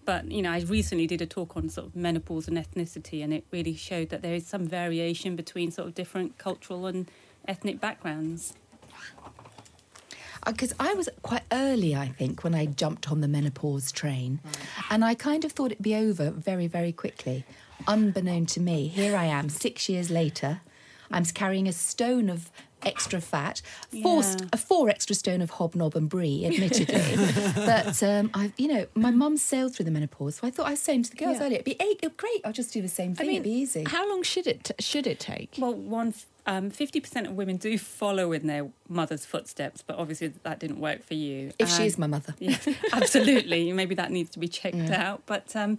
But 0.04 0.30
you 0.30 0.42
know, 0.42 0.52
I 0.52 0.61
recently 0.61 1.06
did 1.06 1.23
a 1.23 1.26
talk 1.26 1.56
on 1.56 1.68
sort 1.71 1.87
of 1.87 1.97
menopause 1.97 2.47
and 2.47 2.59
ethnicity, 2.59 3.25
and 3.25 3.33
it 3.33 3.44
really 3.50 3.75
showed 3.75 4.11
that 4.11 4.23
there 4.23 4.35
is 4.35 4.47
some 4.47 4.66
variation 4.66 5.35
between 5.35 5.71
sort 5.71 5.88
of 5.88 5.94
different 5.94 6.37
cultural 6.37 6.87
and 6.87 7.11
ethnic 7.49 7.80
backgrounds. 7.80 8.54
Because 10.46 10.72
Uh, 10.72 10.76
I 10.90 10.94
was 10.94 11.08
quite 11.22 11.42
early, 11.52 11.94
I 11.94 12.08
think, 12.08 12.44
when 12.44 12.54
I 12.54 12.66
jumped 12.66 13.10
on 13.10 13.20
the 13.20 13.28
menopause 13.28 13.90
train, 13.92 14.40
and 14.90 15.04
I 15.04 15.14
kind 15.14 15.44
of 15.44 15.52
thought 15.52 15.72
it'd 15.72 15.82
be 15.82 15.94
over 15.94 16.30
very, 16.30 16.66
very 16.66 16.92
quickly. 16.92 17.44
Unbeknown 17.86 18.46
to 18.46 18.60
me, 18.60 18.88
here 18.88 19.16
I 19.16 19.24
am, 19.26 19.48
six 19.48 19.88
years 19.88 20.10
later. 20.10 20.60
I'm 21.10 21.24
carrying 21.26 21.68
a 21.68 21.72
stone 21.72 22.28
of 22.30 22.50
extra 22.82 23.20
fat, 23.20 23.62
four, 24.02 24.22
st- 24.22 24.42
Yeah. 24.42 24.48
a 24.52 24.56
four 24.56 24.88
extra 24.90 25.14
stone 25.14 25.40
of 25.42 25.50
hobnob 25.50 25.94
and 25.96 26.08
brie, 26.08 26.44
admittedly. 26.44 27.16
but 27.54 28.02
um, 28.02 28.30
I, 28.34 28.52
you 28.56 28.68
know, 28.68 28.86
my 28.94 29.10
mum 29.10 29.36
sailed 29.36 29.74
through 29.74 29.84
the 29.86 29.90
menopause, 29.90 30.36
so 30.36 30.46
I 30.46 30.50
thought 30.50 30.66
I 30.66 30.70
was 30.70 30.80
saying 30.82 31.04
to 31.04 31.10
the 31.10 31.16
girls 31.16 31.36
Yeah. 31.38 31.44
earlier, 31.46 31.54
it'd 31.60 31.64
be 31.64 31.76
eight, 31.80 32.00
great. 32.16 32.40
I'll 32.44 32.52
just 32.52 32.72
do 32.72 32.82
the 32.82 32.88
same 32.88 33.14
thing. 33.14 33.30
it'd 33.30 33.42
be 33.42 33.50
easy. 33.50 33.84
How 33.86 34.08
long 34.08 34.22
should 34.22 34.46
it 34.46 34.72
should 34.80 35.06
it 35.06 35.18
take? 35.20 35.56
Well, 35.58 35.74
one 35.74 36.14
um, 36.46 36.70
50% 36.70 37.26
of 37.28 37.32
women 37.32 37.56
do 37.56 37.78
follow 37.78 38.32
in 38.32 38.46
their 38.46 38.68
mother's 38.88 39.24
footsteps, 39.24 39.82
but 39.86 39.96
obviously 39.98 40.28
that 40.42 40.58
didn't 40.60 40.80
work 40.80 41.02
for 41.04 41.14
you. 41.14 41.52
if 41.58 41.68
she 41.68 41.76
And- 41.76 41.84
is 41.86 41.98
my 41.98 42.06
mother. 42.06 42.34
Yeah, 42.40 42.56
absolutely. 42.92 43.72
Maybe 43.80 43.94
that 43.94 44.10
needs 44.10 44.30
to 44.30 44.38
be 44.38 44.48
checked 44.48 44.90
out. 44.90 45.22
But 45.26 45.54
um, 45.56 45.78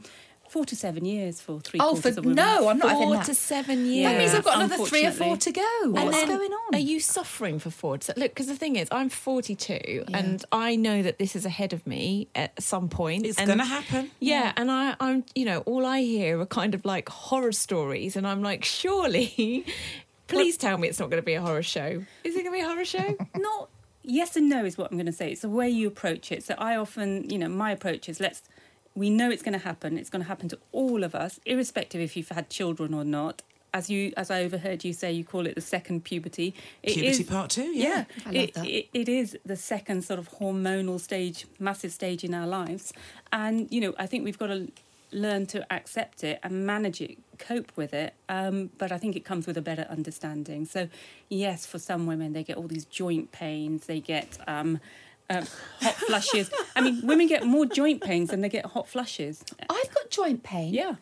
four 0.50 0.65
to 0.65 0.75
seven 0.75 1.05
years 1.05 1.41
for 1.41 1.60
three 1.60 1.79
Oh, 1.79 1.95
for 1.95 2.01
quarters 2.03 2.17
of 2.17 2.25
women. 2.25 2.36
no, 2.38 2.69
I'm 2.69 2.77
not 2.77 2.89
having 2.91 3.07
Four 3.07 3.15
that. 3.17 3.25
to 3.25 3.36
seven 3.36 3.86
years. 3.86 4.12
That 4.12 4.17
means 4.17 4.34
I've 4.34 4.43
got 4.43 4.55
another 4.57 4.84
three 4.86 5.05
or 5.05 5.12
four 5.12 5.38
to 5.38 5.51
go. 5.51 5.62
What's 5.86 6.17
then, 6.17 6.27
going 6.27 6.51
on? 6.51 6.75
Are 6.75 6.79
you 6.79 7.00
suffering 7.00 7.60
for 7.60 7.69
four? 7.72 7.98
to- 8.00 8.13
Look, 8.17 8.31
because 8.31 8.48
the 8.48 8.55
thing 8.55 8.75
is, 8.75 8.88
I'm 8.91 9.10
42, 9.10 10.05
and 10.13 10.43
I 10.51 10.75
know 10.75 11.01
that 11.03 11.17
this 11.19 11.36
is 11.36 11.45
ahead 11.45 11.74
of 11.74 11.86
me 11.86 12.27
at 12.36 12.62
some 12.62 12.89
point. 12.89 13.25
It's 13.25 13.38
going 13.43 13.57
to 13.57 13.65
happen. 13.65 14.12
Yeah, 14.19 14.53
and 14.55 14.72
I, 14.72 14.95
I'm, 15.00 15.25
you 15.36 15.45
know, 15.45 15.60
all 15.62 15.86
I 15.86 16.01
hear 16.01 16.39
are 16.39 16.45
kind 16.45 16.74
of 16.74 16.86
like 16.86 17.10
horror 17.10 17.51
stories, 17.51 18.15
and 18.15 18.25
I'm 18.27 18.41
like, 18.43 18.63
surely, 18.63 19.65
please 20.27 20.58
tell 20.58 20.77
me 20.77 20.88
it's 20.88 21.00
not 21.00 21.10
going 21.10 21.22
to 21.22 21.25
be 21.25 21.34
a 21.34 21.41
horror 21.41 21.63
show. 21.63 22.03
Is 22.24 22.36
it 22.36 22.44
going 22.44 22.46
to 22.46 22.51
be 22.51 22.60
a 22.62 22.65
horror 22.67 22.86
show? 22.86 23.15
not 23.38 23.70
yes 24.03 24.36
and 24.36 24.50
no 24.50 24.65
is 24.65 24.77
what 24.77 24.91
I'm 24.91 24.98
going 24.98 25.05
to 25.08 25.12
say. 25.12 25.32
It's 25.32 25.41
the 25.41 25.50
way 25.50 25.70
you 25.70 25.88
approach 25.88 26.32
it. 26.32 26.44
So 26.44 26.55
I 26.58 26.75
often, 26.75 27.29
you 27.29 27.38
know, 27.38 27.50
my 27.50 27.72
approach 27.72 28.10
is 28.10 28.20
let's. 28.20 28.44
We 28.94 29.10
know 29.10 29.29
it's 29.29 29.44
going 29.44 29.58
to 29.60 29.65
happen. 29.65 29.98
It's 29.98 30.10
going 30.10 30.22
to 30.22 30.27
happen 30.27 30.48
to 30.50 30.60
all 30.72 31.03
of 31.03 31.13
us, 31.15 31.38
irrespective 31.46 32.00
if 32.00 32.15
you've 32.15 32.29
had 32.29 32.50
children 32.50 32.94
or 32.94 33.03
not. 33.03 33.41
As 33.74 33.89
you, 33.89 34.13
as 34.15 34.32
I 34.32 34.41
overheard 34.41 34.86
you 34.86 34.94
say, 34.94 35.12
you 35.12 35.25
call 35.25 35.46
it 35.48 35.55
the 35.55 35.60
second 35.60 36.05
puberty. 36.05 36.55
It 36.82 36.94
Puberty 36.94 37.24
is- 37.24 37.29
part 37.29 37.50
two, 37.50 37.63
yeah. 37.77 38.05
I 38.25 38.29
love 38.29 38.36
it, 38.36 38.53
that. 38.53 38.65
It, 38.65 38.88
it 38.94 39.10
is 39.10 39.38
the 39.46 39.58
second 39.58 40.05
sort 40.05 40.17
of 40.17 40.29
hormonal 40.29 40.98
stage, 40.98 41.46
massive 41.60 41.91
stage 41.91 42.24
in 42.24 42.34
our 42.34 42.48
lives, 42.48 42.94
and 43.34 43.67
you 43.70 43.82
know, 43.82 43.94
I 44.00 44.05
think 44.05 44.24
we've 44.24 44.39
got 44.39 44.48
to 44.48 44.72
learn 45.12 45.45
to 45.47 45.65
accept 45.74 46.24
it 46.24 46.39
and 46.43 46.65
manage 46.65 47.01
it, 47.01 47.17
cope 47.38 47.71
with 47.75 47.93
it. 47.93 48.13
Um, 48.29 48.69
but 48.77 48.91
I 48.91 48.97
think 48.97 49.15
it 49.15 49.25
comes 49.25 49.47
with 49.47 49.57
a 49.57 49.62
better 49.62 49.85
understanding. 49.89 50.65
So, 50.65 50.89
yes, 51.29 51.65
for 51.65 51.79
some 51.79 52.05
women, 52.05 52.33
they 52.33 52.43
get 52.43 52.57
all 52.57 52.67
these 52.67 52.85
joint 52.85 53.31
pains. 53.31 53.85
They 53.85 54.00
get 54.00 54.38
um, 54.47 54.79
um, 55.29 55.45
hot 55.81 55.95
flushes. 55.95 56.51
I 56.75 56.81
mean, 56.81 57.05
women 57.05 57.27
get 57.27 57.45
more 57.45 57.65
joint 57.65 58.01
pains 58.01 58.29
than 58.29 58.41
they 58.41 58.50
get 58.50 58.65
hot 58.65 58.88
flushes. 58.88 59.43
I've 59.69 59.93
got 59.93 60.09
joint 60.09 60.43
pain. 60.43 60.74
Yeah. 60.74 60.95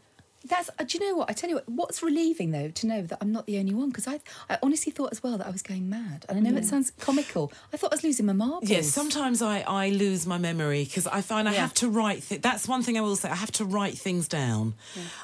That's. 0.46 0.70
Uh, 0.78 0.84
do 0.84 0.98
you 0.98 1.10
know 1.10 1.16
what? 1.18 1.30
I 1.30 1.34
tell 1.34 1.50
you 1.50 1.56
what. 1.56 1.70
What's 1.70 2.04
relieving 2.04 2.52
though 2.52 2.70
to 2.70 2.88
know 2.88 3.02
that 3.04 3.18
I'm 3.22 3.32
not 3.32 3.46
the 3.46 3.58
only 3.60 3.74
one 3.74 3.90
because 3.90 4.08
I, 4.08 4.20
I 4.50 4.58
honestly 4.62 4.92
thought 4.92 5.12
as 5.12 5.24
well 5.24 5.38
that 5.38 5.48
I 5.48 5.50
was 5.52 5.62
going 5.62 5.90
mad. 5.90 6.26
And 6.28 6.38
I 6.38 6.42
know 6.42 6.58
it 6.58 6.66
sounds 6.66 6.92
comical. 7.00 7.52
I 7.74 7.78
thought 7.78 7.92
I 7.92 7.96
was 7.96 8.04
losing 8.04 8.26
my 8.26 8.34
marbles. 8.34 8.70
Yes, 8.70 8.88
sometimes 8.88 9.42
I, 9.42 9.62
I 9.62 9.90
lose 9.90 10.26
my 10.28 10.38
memory 10.38 10.84
because 10.84 11.08
I 11.08 11.22
find 11.22 11.48
I 11.48 11.54
Yeah. 11.54 11.62
have 11.62 11.74
to 11.76 11.90
write. 11.90 12.24
Th- 12.24 12.42
that's 12.42 12.68
one 12.68 12.84
thing 12.84 12.98
I 12.98 13.02
will 13.02 13.16
say. 13.16 13.30
I 13.30 13.36
have 13.36 13.52
to 13.54 13.66
write 13.66 13.98
things 13.98 14.28
down. 14.28 14.74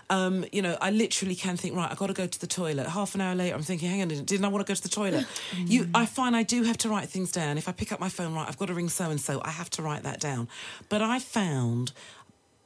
Um, 0.09 0.45
you 0.51 0.61
know, 0.61 0.77
I 0.81 0.91
literally 0.91 1.35
can 1.35 1.57
think. 1.57 1.75
Right, 1.75 1.91
i've 1.91 1.97
got 1.97 2.07
to 2.07 2.13
go 2.13 2.25
to 2.27 2.39
the 2.39 2.47
toilet. 2.47 2.87
Half 2.87 3.15
an 3.15 3.21
hour 3.21 3.35
later, 3.35 3.55
I'm 3.55 3.61
thinking, 3.63 3.89
hang 3.89 4.01
on, 4.01 4.07
didn't 4.07 4.43
I 4.45 4.47
want 4.47 4.65
to 4.65 4.69
go 4.69 4.75
to 4.75 4.81
the 4.81 4.89
toilet? 4.89 5.25
you, 5.57 5.87
I 5.93 6.05
find 6.05 6.35
I 6.35 6.43
do 6.43 6.63
have 6.63 6.77
to 6.79 6.89
write 6.89 7.09
things 7.09 7.31
down. 7.31 7.57
If 7.57 7.67
I 7.67 7.71
pick 7.73 7.91
up 7.91 7.99
my 7.99 8.09
phone, 8.09 8.33
right, 8.33 8.47
I've 8.47 8.57
got 8.57 8.67
to 8.67 8.73
ring 8.73 8.89
so 8.89 9.09
and 9.09 9.19
so. 9.19 9.41
I 9.43 9.51
have 9.51 9.69
to 9.71 9.81
write 9.81 10.03
that 10.03 10.19
down. 10.19 10.47
But 10.87 11.01
I 11.01 11.19
found 11.19 11.91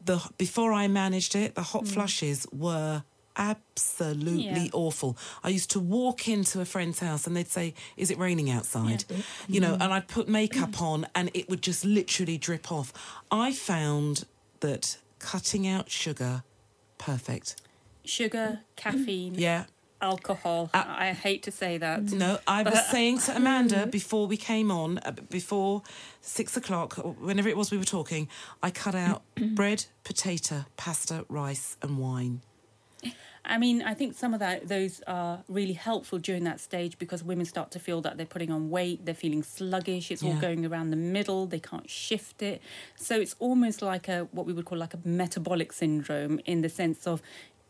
the 0.05 0.21
before 0.37 0.73
I 0.73 0.87
managed 0.87 1.35
it, 1.35 1.55
the 1.55 1.61
hot 1.61 1.83
hmm. 1.83 1.93
flushes 1.93 2.47
were 2.51 3.03
absolutely 3.35 4.65
Yeah. 4.65 4.69
awful. 4.73 5.17
I 5.43 5.49
used 5.49 5.71
to 5.71 5.79
walk 5.79 6.27
into 6.27 6.61
a 6.61 6.65
friend's 6.65 6.99
house 6.99 7.25
and 7.25 7.35
they'd 7.35 7.49
say, 7.49 7.73
"Is 7.97 8.11
it 8.11 8.17
raining 8.17 8.49
outside?" 8.49 9.05
You 9.47 9.59
know, 9.59 9.73
mm-hmm. 9.73 9.81
and 9.81 9.93
I'd 9.93 10.07
put 10.07 10.27
makeup 10.27 10.71
mm. 10.71 10.81
on 10.81 11.07
and 11.15 11.31
it 11.33 11.49
would 11.49 11.61
just 11.61 11.83
literally 11.83 12.37
drip 12.37 12.71
off. 12.71 12.93
I 13.31 13.51
found 13.53 14.25
that 14.59 14.97
cutting 15.19 15.67
out 15.67 15.89
sugar, 15.89 16.43
perfect. 16.97 17.61
Sugar, 18.05 18.59
caffeine, 18.75 19.35
Yeah. 19.35 19.65
Alcohol. 20.03 20.69
Uh, 20.73 20.83
I 20.85 21.13
hate 21.13 21.43
to 21.43 21.51
say 21.51 21.77
that. 21.77 22.03
No, 22.11 22.37
I 22.47 22.61
was 22.61 22.85
saying 22.87 23.19
to 23.19 23.35
Amanda 23.35 23.87
before 23.99 24.27
we 24.27 24.37
came 24.37 24.69
on, 24.69 24.99
uh, 24.99 25.11
before 25.29 25.81
six 26.21 26.55
o'clock, 26.57 26.95
whenever 27.19 27.49
it 27.49 27.57
was 27.57 27.71
we 27.71 27.77
were 27.77 27.83
talking, 27.83 28.27
I 28.61 28.69
cut 28.69 28.93
out 28.93 29.23
bread, 29.55 29.85
potato, 30.03 30.65
pasta, 30.77 31.25
rice, 31.29 31.77
and 31.81 31.97
wine. 31.97 32.41
I 33.45 33.57
mean, 33.57 33.81
I 33.81 33.93
think 33.93 34.15
some 34.15 34.33
of 34.33 34.39
that 34.39 34.69
those 34.69 35.01
are 35.05 35.43
really 35.49 35.73
helpful 35.73 36.17
during 36.17 36.45
that 36.45 36.61
stage 36.61 36.97
because 36.97 37.25
women 37.25 37.45
start 37.45 37.71
to 37.71 37.79
feel 37.79 37.99
that 38.01 38.15
they're 38.15 38.25
putting 38.25 38.51
on 38.51 38.69
weight, 38.69 39.05
they're 39.05 39.13
feeling 39.13 39.43
sluggish, 39.43 40.11
it's 40.11 40.23
all 40.23 40.35
going 40.35 40.65
around 40.65 40.91
the 40.91 40.95
middle, 40.95 41.45
they 41.45 41.59
can't 41.59 41.89
shift 41.89 42.41
it. 42.41 42.61
So 42.95 43.19
it's 43.19 43.35
almost 43.39 43.81
like 43.81 44.07
a 44.07 44.29
what 44.31 44.45
we 44.45 44.53
would 44.53 44.63
call 44.63 44.77
like 44.77 44.93
a 44.93 44.99
metabolic 45.03 45.73
syndrome 45.73 46.39
in 46.45 46.61
the 46.61 46.69
sense 46.69 47.05
of, 47.05 47.21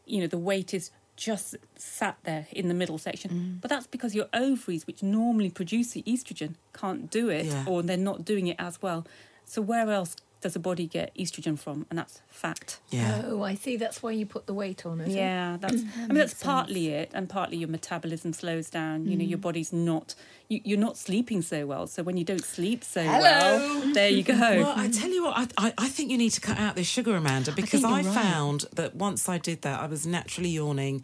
you 0.06 0.22
know, 0.22 0.28
the 0.28 0.38
weight 0.38 0.76
is 0.76 0.92
just 1.16 1.56
sat 1.76 2.18
there 2.24 2.48
in 2.52 2.68
the 2.68 2.74
middle 2.74 2.98
section. 2.98 3.32
Mm. 3.32 3.62
But 3.62 3.70
that's 3.70 3.88
because 3.88 4.16
your 4.16 4.28
ovaries, 4.34 4.88
which 4.88 5.04
normally 5.04 5.50
produce 5.50 5.92
the 5.92 6.04
estrogen, 6.04 6.56
can't 6.74 7.10
do 7.12 7.30
it 7.30 7.46
Yeah. 7.46 7.66
or 7.68 7.84
they're 7.84 7.98
not 7.98 8.26
doing 8.26 8.48
it 8.48 8.56
as 8.60 8.82
well. 8.82 9.06
So 9.46 9.62
where 9.62 9.90
else 9.92 10.16
does 10.44 10.54
the 10.54 10.60
body 10.60 10.86
get 10.86 11.16
estrogen 11.16 11.58
from? 11.58 11.86
And 11.90 11.98
that's 11.98 12.22
fat. 12.30 12.78
Yeah. 12.92 13.24
Oh, 13.26 13.42
I 13.42 13.56
see. 13.56 13.76
That's 13.78 14.04
why 14.04 14.12
you 14.12 14.26
put 14.28 14.46
the 14.46 14.54
weight 14.54 14.86
on. 14.86 15.02
Is 15.02 15.16
Yeah, 15.16 15.58
that's. 15.62 15.74
I 15.74 15.78
mean, 15.78 16.08
makes 16.10 16.20
that's 16.20 16.32
sense. 16.34 16.44
partly 16.44 16.90
it, 16.90 17.10
and 17.14 17.28
partly 17.28 17.58
your 17.58 17.70
metabolism 17.70 18.34
slows 18.34 18.70
down. 18.70 19.06
You 19.08 19.18
know, 19.18 19.24
your 19.26 19.40
body's 19.40 19.74
not. 19.74 20.14
You, 20.50 20.62
you're 20.64 20.78
not 20.80 20.98
sleeping 20.98 21.42
so 21.42 21.66
well. 21.66 21.88
So 21.88 22.04
when 22.04 22.18
you 22.18 22.24
don't 22.26 22.44
sleep 22.44 22.84
so 22.84 23.04
well, 23.04 23.94
there 23.94 24.10
you 24.10 24.24
go. 24.24 24.34
Well, 24.38 24.74
I 24.76 24.90
tell 25.02 25.10
you 25.10 25.24
what, 25.24 25.38
I, 25.58 25.68
I, 25.68 25.74
I 25.78 25.88
think 25.90 26.12
you 26.12 26.18
need 26.18 26.32
to 26.32 26.42
cut 26.42 26.60
out 26.60 26.76
this 26.76 26.88
sugar, 26.88 27.16
Amanda, 27.16 27.52
because 27.54 27.82
think 27.82 27.86
I, 27.94 28.02
right. 28.04 28.06
found 28.06 28.66
that 28.76 28.94
once 28.96 29.28
I 29.30 29.38
did 29.38 29.62
that, 29.64 29.80
I 29.80 29.88
was 29.88 30.06
naturally 30.06 30.50
yawning 30.50 31.04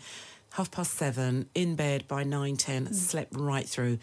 half 0.54 0.70
past 0.72 0.94
seven, 0.94 1.48
in 1.56 1.76
bed 1.76 2.08
by 2.08 2.24
nine, 2.24 2.58
ten, 2.58 2.88
Mm. 2.88 2.94
slept 2.96 3.36
right 3.36 3.68
through. 3.68 4.00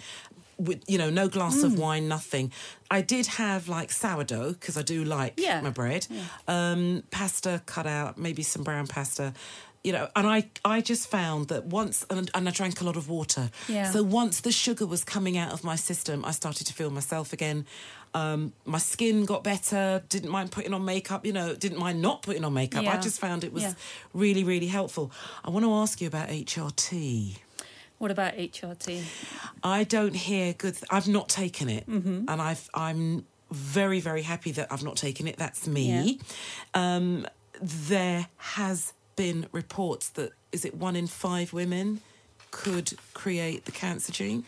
With 0.59 0.83
you 0.89 0.97
know, 0.99 1.11
no 1.11 1.29
glass 1.29 1.63
of 1.63 1.79
wine, 1.79 2.09
nothing. 2.09 2.51
I 2.91 3.03
did 3.03 3.27
have 3.27 3.69
like 3.69 3.91
sourdough 3.93 4.53
because 4.55 4.77
I 4.79 4.83
do 4.83 5.05
like 5.05 5.35
Yeah. 5.37 5.61
my 5.61 5.71
bread. 5.71 6.07
Um, 6.49 7.03
pasta 7.11 7.61
cut 7.67 7.87
out, 7.87 8.17
maybe 8.17 8.43
some 8.43 8.63
brown 8.65 8.87
pasta. 8.87 9.35
You 9.85 9.93
know, 9.93 10.09
and 10.17 10.27
I, 10.27 10.49
I 10.65 10.81
just 10.81 11.09
found 11.09 11.47
that 11.49 11.67
once, 11.67 12.05
and, 12.11 12.29
and 12.35 12.49
I 12.49 12.51
drank 12.51 12.81
a 12.81 12.85
lot 12.85 12.97
of 12.97 13.09
water. 13.09 13.51
Yeah. 13.69 13.89
So 13.93 14.03
once 14.03 14.41
the 14.41 14.51
sugar 14.51 14.85
was 14.85 15.05
coming 15.05 15.39
out 15.39 15.53
of 15.53 15.63
my 15.63 15.77
system, 15.77 16.25
I 16.25 16.33
started 16.33 16.67
to 16.67 16.73
feel 16.73 16.91
myself 16.91 17.33
again. 17.33 17.67
Um, 18.13 18.53
my 18.65 18.79
skin 18.79 19.27
got 19.27 19.45
better. 19.45 20.03
Didn't 20.09 20.31
mind 20.31 20.51
putting 20.51 20.75
on 20.75 20.85
makeup. 20.85 21.25
You 21.25 21.33
know, 21.35 21.55
didn't 21.55 21.79
mind 21.79 22.03
not 22.03 22.23
putting 22.23 22.45
on 22.45 22.53
makeup. 22.55 22.85
I 22.87 22.97
just 22.97 23.21
found 23.21 23.45
it 23.45 23.53
was 23.53 23.63
Yeah. 23.63 23.75
really, 24.13 24.43
really 24.43 24.67
helpful. 24.67 25.13
I 25.45 25.51
want 25.51 25.65
to 25.65 25.73
ask 25.75 26.01
you 26.01 26.09
about 26.09 26.31
HRT. 26.31 27.37
What 27.99 28.11
about 28.11 28.35
HRT? 28.35 29.03
I 29.62 29.85
don't 29.85 30.15
hear 30.15 30.53
good. 30.53 30.75
Th- 30.75 30.85
I've 30.91 31.09
not 31.09 31.29
taken 31.29 31.69
it, 31.69 31.88
Mm-hmm. 31.88 32.25
and 32.29 32.43
I've 32.43 32.69
I'm 32.75 33.25
very 33.50 34.00
very 34.00 34.23
happy 34.23 34.53
that 34.53 34.71
I've 34.73 34.83
not 34.83 34.97
taken 34.97 35.26
it. 35.29 35.37
That's 35.38 35.67
me. 35.67 36.19
Um, 36.75 37.26
there 37.61 38.26
has 38.37 38.93
been 39.17 39.47
reports 39.53 40.11
that 40.11 40.33
is 40.53 40.65
it 40.65 40.75
one 40.75 40.95
in 40.97 41.07
five 41.07 41.53
women 41.55 42.00
could 42.50 42.93
create 43.15 43.65
the 43.65 43.73
cancer 43.73 44.12
gene. 44.12 44.45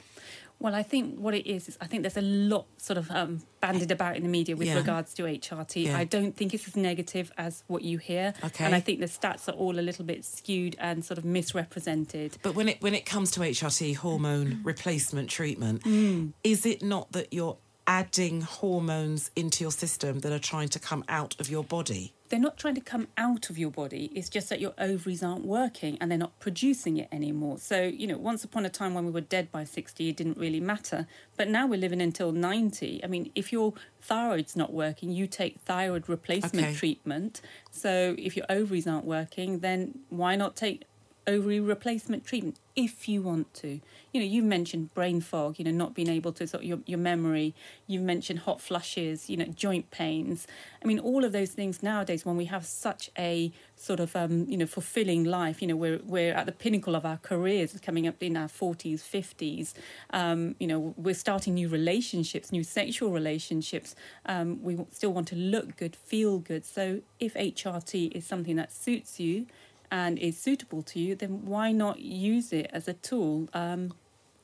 Well, 0.60 0.74
I 0.74 0.82
think 0.82 1.18
what 1.20 1.34
it 1.34 1.46
is 1.46 1.68
is 1.68 1.78
I 1.80 1.86
think 1.86 2.02
there's 2.02 2.16
a 2.16 2.20
lot 2.20 2.66
sort 2.78 2.96
of 2.98 3.08
um, 3.12 3.42
bandied 3.60 3.92
about 3.92 4.16
in 4.16 4.24
the 4.24 4.28
media 4.28 4.56
with 4.56 4.66
Yeah. 4.66 4.74
regards 4.74 5.14
to 5.14 5.22
HRT. 5.22 5.84
Yeah. 5.84 5.96
I 5.96 6.02
don't 6.04 6.34
think 6.36 6.52
it's 6.52 6.66
as 6.66 6.74
negative 6.76 7.30
as 7.38 7.62
what 7.68 7.82
you 7.82 7.98
hear, 7.98 8.34
Okay. 8.44 8.64
and 8.64 8.74
I 8.74 8.80
think 8.80 8.98
the 8.98 9.06
stats 9.06 9.46
are 9.48 9.52
all 9.52 9.78
a 9.78 9.82
little 9.82 10.04
bit 10.04 10.24
skewed 10.24 10.74
and 10.80 11.04
sort 11.04 11.16
of 11.18 11.24
misrepresented. 11.24 12.38
But 12.42 12.54
when 12.54 12.68
it 12.68 12.80
when 12.82 12.94
it 12.94 13.06
comes 13.06 13.30
to 13.32 13.40
HRT 13.40 13.94
hormone 13.94 14.60
replacement 14.64 15.30
treatment, 15.30 15.82
Mm. 15.84 16.32
is 16.42 16.66
it 16.66 16.82
not 16.82 17.12
that 17.12 17.32
you're 17.32 17.58
adding 17.86 18.42
hormones 18.42 19.30
into 19.36 19.64
your 19.64 19.72
system 19.72 20.20
that 20.20 20.32
are 20.32 20.38
trying 20.38 20.68
to 20.70 20.78
come 20.78 21.04
out 21.08 21.34
of 21.40 21.48
your 21.48 21.64
body? 21.64 22.14
They're 22.28 22.38
not 22.38 22.56
trying 22.58 22.74
to 22.74 22.80
come 22.80 23.08
out 23.16 23.48
of 23.50 23.58
your 23.58 23.70
body. 23.70 24.10
It's 24.14 24.28
just 24.28 24.48
that 24.50 24.60
your 24.60 24.74
ovaries 24.78 25.22
aren't 25.22 25.44
working 25.44 25.96
and 26.00 26.10
they're 26.10 26.18
not 26.18 26.38
producing 26.40 26.96
it 26.98 27.08
anymore. 27.10 27.58
So, 27.58 27.82
you 27.82 28.06
know, 28.06 28.18
once 28.18 28.44
upon 28.44 28.66
a 28.66 28.68
time 28.68 28.94
when 28.94 29.04
we 29.06 29.10
were 29.10 29.20
dead 29.20 29.50
by 29.50 29.64
60, 29.64 30.08
it 30.08 30.16
didn't 30.16 30.36
really 30.36 30.60
matter. 30.60 31.06
But 31.36 31.48
now 31.48 31.66
we're 31.66 31.78
living 31.78 32.02
until 32.02 32.32
90. 32.32 33.02
I 33.02 33.06
mean, 33.06 33.30
if 33.34 33.52
your 33.52 33.72
thyroid's 34.02 34.56
not 34.56 34.72
working, 34.72 35.10
you 35.10 35.26
take 35.26 35.60
thyroid 35.60 36.08
replacement 36.08 36.66
Okay. 36.68 36.74
treatment. 36.74 37.40
So, 37.70 38.14
if 38.18 38.36
your 38.36 38.46
ovaries 38.48 38.86
aren't 38.86 39.04
working, 39.04 39.60
then 39.60 40.00
why 40.08 40.36
not 40.36 40.56
take 40.56 40.84
ovary 41.28 41.60
replacement 41.60 42.24
treatment 42.24 42.58
if 42.74 43.08
you 43.08 43.20
want 43.20 43.52
to. 43.52 43.80
You 44.12 44.20
know, 44.20 44.26
you've 44.26 44.44
mentioned 44.44 44.94
brain 44.94 45.20
fog, 45.20 45.58
you 45.58 45.64
know, 45.64 45.70
not 45.70 45.94
being 45.94 46.08
able 46.08 46.32
to 46.32 46.46
sort 46.46 46.62
of 46.62 46.68
your, 46.68 46.78
your 46.86 46.98
memory. 46.98 47.54
You've 47.86 48.02
mentioned 48.02 48.40
hot 48.40 48.60
flushes, 48.60 49.28
you 49.28 49.36
know, 49.36 49.44
joint 49.46 49.90
pains. 49.90 50.46
I 50.82 50.86
mean, 50.86 50.98
all 50.98 51.24
of 51.24 51.32
those 51.32 51.50
things 51.50 51.82
nowadays 51.82 52.24
when 52.24 52.36
we 52.36 52.46
have 52.46 52.64
such 52.64 53.10
a 53.18 53.52
sort 53.76 54.00
of 54.00 54.16
um, 54.16 54.46
you 54.48 54.56
know, 54.56 54.66
fulfilling 54.66 55.24
life, 55.24 55.60
you 55.60 55.68
know, 55.68 55.76
we're 55.76 56.00
we're 56.04 56.32
at 56.32 56.46
the 56.46 56.52
pinnacle 56.52 56.94
of 56.94 57.04
our 57.04 57.18
careers 57.18 57.76
coming 57.82 58.06
up 58.06 58.22
in 58.22 58.36
our 58.36 58.48
40s, 58.48 59.00
50s. 59.00 59.74
Um, 60.10 60.54
you 60.58 60.66
know, 60.66 60.94
we're 60.96 61.14
starting 61.14 61.54
new 61.54 61.68
relationships, 61.68 62.52
new 62.52 62.64
sexual 62.64 63.10
relationships. 63.10 63.94
Um, 64.24 64.62
we 64.62 64.78
still 64.92 65.12
want 65.12 65.28
to 65.28 65.36
look 65.36 65.76
good, 65.76 65.94
feel 65.94 66.38
good. 66.38 66.64
So 66.64 67.02
if 67.20 67.34
HRT 67.34 68.12
is 68.12 68.24
something 68.24 68.56
that 68.56 68.72
suits 68.72 69.20
you, 69.20 69.46
and 69.90 70.18
is 70.18 70.38
suitable 70.38 70.82
to 70.82 70.98
you, 70.98 71.14
then 71.14 71.44
why 71.44 71.72
not 71.72 72.00
use 72.00 72.52
it 72.52 72.70
as 72.72 72.88
a 72.88 72.94
tool 72.94 73.48
um, 73.54 73.94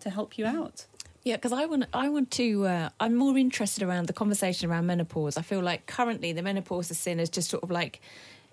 to 0.00 0.10
help 0.10 0.38
you 0.38 0.46
out? 0.46 0.86
Yeah, 1.24 1.36
because 1.36 1.52
I 1.52 1.64
want 1.64 1.86
I 1.94 2.10
want 2.10 2.30
to. 2.32 2.66
Uh, 2.66 2.88
I'm 3.00 3.14
more 3.14 3.36
interested 3.38 3.82
around 3.82 4.08
the 4.08 4.12
conversation 4.12 4.70
around 4.70 4.86
menopause. 4.86 5.38
I 5.38 5.42
feel 5.42 5.62
like 5.62 5.86
currently 5.86 6.32
the 6.32 6.42
menopause 6.42 6.90
is 6.90 6.98
seen 6.98 7.18
as 7.18 7.30
just 7.30 7.48
sort 7.48 7.62
of 7.62 7.70
like 7.70 8.02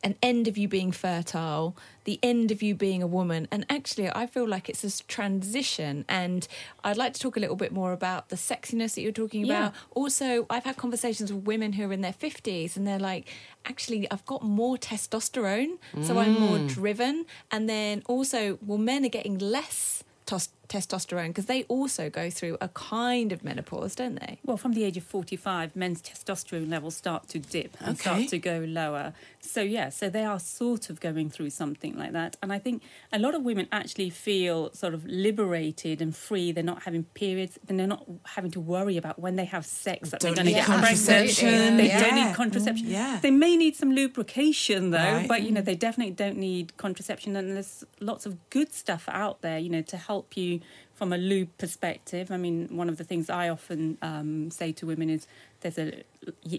an 0.04 0.16
end 0.24 0.48
of 0.48 0.58
you 0.58 0.68
being 0.68 0.92
fertile, 0.92 1.76
the 2.06 2.20
end 2.24 2.50
of 2.52 2.64
you 2.64 2.74
being 2.74 3.04
a 3.04 3.08
woman. 3.08 3.48
And 3.52 3.66
actually, 3.70 4.10
I 4.10 4.26
feel 4.26 4.48
like 4.48 4.68
it's 4.68 4.82
this 4.82 5.02
transition. 5.08 6.06
And 6.10 6.48
I'd 6.84 6.98
like 6.98 7.14
to 7.14 7.20
talk 7.20 7.38
a 7.38 7.40
little 7.40 7.56
bit 7.56 7.72
more 7.72 7.94
about 7.94 8.30
the 8.30 8.36
sexiness 8.36 8.96
that 8.96 9.02
you're 9.02 9.12
talking 9.12 9.46
Yeah. 9.46 9.68
about. 9.68 9.74
Also, 9.92 10.46
I've 10.50 10.64
had 10.64 10.78
conversations 10.78 11.32
with 11.32 11.44
women 11.46 11.74
who 11.74 11.88
are 11.90 11.94
in 11.94 12.02
their 12.02 12.14
50s 12.14 12.76
and 12.76 12.88
they're 12.88 13.00
like, 13.00 13.28
actually, 13.66 14.10
I've 14.10 14.26
got 14.26 14.44
more 14.44 14.78
testosterone, 14.78 15.78
so 16.02 16.18
I'm 16.18 16.40
more 16.40 16.58
Mm. 16.58 16.68
driven. 16.68 17.26
And 17.52 17.70
then 17.70 18.02
also, 18.08 18.58
well, 18.66 18.78
men 18.80 19.06
are 19.06 19.10
getting 19.10 19.38
less 19.38 20.04
tos- 20.26 20.50
testosterone 20.72 21.28
because 21.28 21.46
they 21.48 21.64
also 21.64 22.10
go 22.10 22.30
through 22.30 22.58
a 22.62 22.70
kind 22.70 23.32
of 23.32 23.44
menopause, 23.44 23.94
don't 23.96 24.16
they? 24.20 24.40
Well, 24.46 24.58
from 24.58 24.72
the 24.74 24.84
age 24.86 24.98
of 24.98 25.04
45, 25.04 25.76
men's 25.76 26.02
testosterone 26.02 26.70
levels 26.70 26.96
start 26.96 27.28
to 27.30 27.40
dip 27.40 27.76
and 27.82 27.90
Okay. 28.00 28.02
start 28.02 28.28
to 28.30 28.40
go 28.40 28.60
lower. 28.68 29.14
So, 29.42 29.62
yeah, 29.62 29.90
so 29.90 30.10
they 30.10 30.24
are 30.24 30.40
sort 30.40 30.90
of 30.90 31.00
going 31.00 31.30
through 31.30 31.50
something 31.50 31.98
like 31.98 32.14
that. 32.14 32.38
And 32.42 32.54
I 32.54 32.60
think 32.60 32.84
a 33.12 33.20
lot 33.20 33.36
of 33.36 33.44
women 33.44 33.68
actually 33.72 34.10
feel 34.10 34.72
sort 34.74 34.94
of 34.94 35.06
liberated 35.06 36.02
and 36.02 36.16
free. 36.16 36.52
They're 36.52 36.64
not 36.64 36.84
having 36.84 37.04
periods, 37.16 37.60
then 37.66 37.78
they're 37.78 37.88
not 37.88 38.06
having 38.36 38.52
to 38.52 38.60
worry 38.62 38.96
about 38.98 39.20
when 39.20 39.36
they 39.36 39.46
have 39.46 39.66
sex 39.66 40.12
that 40.12 40.22
Don't 40.22 40.36
they're 40.36 40.44
going 40.46 40.54
to 40.54 40.60
need 40.60 40.66
get 40.66 40.66
pregnant. 40.68 40.98
contraception. 41.08 41.78
They 41.78 41.88
Yeah. 41.88 42.00
don't 42.02 42.16
need 42.16 42.36
contraception. 42.36 42.88
Mm, 42.88 42.92
yeah. 42.92 43.20
They 43.22 43.32
may 43.32 43.58
need 43.58 43.76
some 43.76 43.92
lubrication, 43.92 44.92
though, 44.92 44.98
Right. 44.98 45.28
but, 45.28 45.42
you 45.44 45.52
know, 45.52 45.62
mm. 45.62 45.66
they 45.66 45.76
definitely 45.76 46.14
don't 46.14 46.38
need 46.38 46.78
contraception. 46.78 47.36
And 47.36 47.56
there's 47.58 47.84
lots 48.00 48.26
of 48.26 48.38
good 48.50 48.74
stuff 48.74 49.04
out 49.10 49.42
there, 49.42 49.58
you 49.60 49.70
know, 49.70 49.82
to 49.82 49.98
help 49.98 50.38
you 50.38 50.61
from 50.94 51.14
a 51.14 51.18
lube 51.18 51.50
perspective. 51.58 52.32
I 52.32 52.38
mean, 52.38 52.68
one 52.76 52.90
of 52.90 52.98
the 52.98 53.04
things 53.04 53.30
I 53.30 53.50
often 53.50 53.98
um, 54.02 54.52
say 54.52 54.72
to 54.74 54.86
women 54.86 55.10
is 55.10 55.28
there's 55.62 55.78
a 55.78 56.04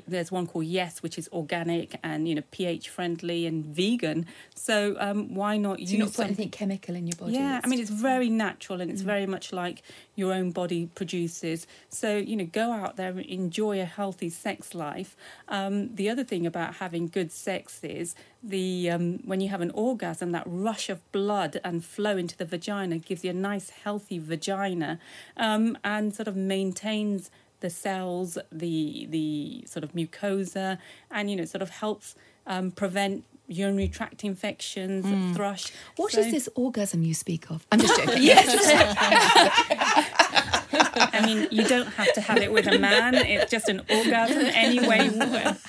there's 0.09 0.33
one 0.33 0.47
called 0.49 0.65
Yes, 0.65 1.03
which 1.05 1.17
is 1.19 1.29
organic 1.33 1.99
and 2.03 2.27
you 2.29 2.35
know 2.35 2.43
pH 2.51 2.89
friendly 2.89 3.47
and 3.47 3.65
vegan. 3.65 4.27
So 4.55 4.97
um, 4.99 5.35
why 5.35 5.57
not 5.57 5.79
So 5.79 5.83
use 5.83 5.93
not 5.93 5.99
putting 6.07 6.13
some- 6.15 6.25
anything 6.27 6.51
chemical 6.51 6.95
in 6.97 7.07
your 7.07 7.17
body. 7.17 7.35
yeah, 7.35 7.61
I 7.63 7.69
mean 7.69 7.79
it's 7.81 7.91
very 7.91 8.29
natural 8.29 8.81
and 8.81 8.91
it's 8.91 9.03
very 9.03 9.27
much 9.27 9.53
like 9.53 9.83
your 10.17 10.33
own 10.33 10.51
body 10.51 10.87
produces. 10.95 11.67
So 11.89 12.17
you 12.17 12.37
know, 12.37 12.47
go 12.47 12.73
out 12.73 12.97
there 12.97 13.11
and 13.11 13.21
enjoy 13.21 13.81
a 13.81 13.85
healthy 13.85 14.31
sex 14.31 14.75
life. 14.75 15.17
Um, 15.49 15.95
the 15.95 16.09
other 16.11 16.25
thing 16.25 16.47
about 16.47 16.77
having 16.77 17.07
good 17.09 17.31
sex 17.31 17.81
is 17.85 18.15
the 18.43 18.91
um, 18.91 19.21
when 19.25 19.41
you 19.41 19.49
have 19.51 19.61
an 19.61 19.71
orgasm, 19.73 20.33
that 20.33 20.43
rush 20.47 20.89
of 20.91 20.99
blood 21.13 21.61
and 21.63 21.85
flow 21.85 22.17
into 22.17 22.37
the 22.37 22.45
vagina 22.45 22.99
gives 22.99 23.23
you 23.25 23.31
a 23.31 23.35
nice 23.35 23.71
healthy 23.71 24.19
vagina, 24.19 24.99
um, 25.37 25.79
and 25.85 26.15
sort 26.15 26.27
of 26.29 26.37
maintains 26.37 27.31
the 27.63 27.71
cells, 27.71 28.37
the 28.53 29.07
the 29.09 29.65
sort 29.67 29.83
of 29.85 29.93
mucosa, 29.95 30.77
and 31.11 31.31
you 31.31 31.37
know, 31.37 31.47
sort 31.47 31.63
of 31.63 31.71
helps 31.71 32.15
um, 32.47 32.71
prevent 32.71 33.25
urinary 33.49 33.89
tract 33.89 34.23
infections, 34.25 35.05
Mm. 35.05 35.35
thrush. 35.35 35.73
What 35.97 36.13
So- 36.13 36.21
is 36.21 36.31
this 36.33 36.49
orgasm 36.55 37.03
you 37.03 37.15
speak 37.15 37.51
of? 37.51 37.67
I'm 37.73 37.81
just 37.81 37.97
joking. 38.05 38.23
I 40.95 41.25
mean, 41.27 41.49
you 41.51 41.65
don't 41.65 41.87
have 41.87 42.13
to 42.15 42.21
have 42.21 42.39
it 42.39 42.53
with 42.53 42.67
a 42.67 42.79
man. 42.79 43.15
It's 43.15 43.51
just 43.51 43.69
an 43.69 43.81
orgasm 43.91 44.45
anyway, 44.47 45.11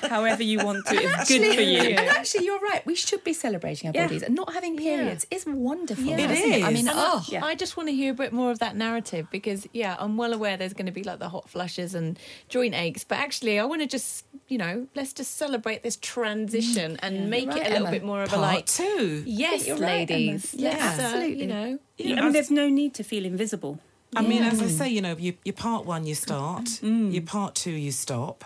however 0.02 0.44
you 0.44 0.60
want 0.60 0.86
to. 0.88 0.96
It's 0.96 1.28
good 1.30 1.56
for 1.56 1.62
you. 1.62 1.80
And 1.80 2.10
actually, 2.10 2.46
you're 2.46 2.60
right. 2.60 2.86
We 2.86 2.96
should 2.96 3.24
be 3.24 3.34
celebrating 3.34 3.90
our 3.90 3.94
Yeah. 3.96 4.06
bodies, 4.08 4.24
and 4.24 4.36
not 4.36 4.54
having 4.54 4.78
periods 4.78 5.26
is 5.32 5.46
wonderful. 5.46 6.04
Yeah. 6.06 6.30
isn't 6.30 6.64
I 6.64 6.72
mean, 6.72 6.88
And 6.88 6.98
oh, 7.00 7.26
I, 7.34 7.40
I 7.52 7.56
just 7.56 7.78
want 7.78 7.90
to 7.90 7.94
hear 7.96 8.12
a 8.12 8.16
bit 8.16 8.34
more 8.34 8.52
of 8.52 8.60
that 8.60 8.76
narrative 8.76 9.28
because, 9.32 9.68
yeah, 9.74 9.96
I'm 10.00 10.18
well 10.18 10.34
aware 10.34 10.58
there's 10.58 10.74
going 10.74 10.86
to 10.88 10.92
be 10.92 11.04
like 11.04 11.20
the 11.20 11.30
hot 11.30 11.50
flushes 11.50 11.96
and 11.96 12.18
joint 12.50 12.76
aches, 12.76 13.04
but 13.04 13.18
actually, 13.20 13.60
I 13.60 13.66
want 13.66 13.82
to 13.82 13.88
just, 13.88 14.26
you 14.48 14.58
know, 14.58 14.88
let's 14.96 15.14
just 15.14 15.38
celebrate 15.38 15.84
this 15.84 15.96
transition 15.98 16.98
and 17.02 17.30
make 17.30 17.48
Right, 17.50 17.58
it 17.58 17.68
a 17.68 17.70
little 17.72 17.88
Emma. 17.88 17.92
bit 17.92 18.04
more 18.04 18.24
of 18.24 18.30
a 18.30 18.36
Part 18.36 18.42
like, 18.42 18.66
two. 18.66 19.24
yes, 19.26 19.68
You're 19.68 19.78
right, 19.78 20.10
Emma. 20.10 20.20
ladies, 20.22 20.54
Yeah, 20.54 20.70
let's, 20.72 20.82
uh, 21.00 21.02
absolutely. 21.04 21.42
you 21.42 21.48
know, 21.48 21.80
I 22.20 22.22
mean, 22.24 22.32
there's 22.34 22.52
no 22.52 22.70
need 22.70 22.94
to 22.96 23.04
feel 23.04 23.26
invisible. 23.26 23.80
I 24.16 24.22
mean, 24.22 24.44
as 24.44 24.62
I 24.62 24.68
say, 24.68 24.90
you 24.90 25.02
know, 25.02 25.16
you, 25.18 25.34
you 25.44 25.54
part 25.54 25.86
one, 25.86 26.06
you 26.06 26.16
start. 26.16 26.66
Mm. 26.82 27.12
You 27.12 27.22
part 27.22 27.56
two, 27.56 27.72
you 27.72 27.92
stop. 27.92 28.46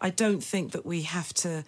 I 0.00 0.10
don't 0.10 0.42
think 0.42 0.72
that 0.72 0.86
we 0.86 1.02
have 1.02 1.32
to 1.34 1.64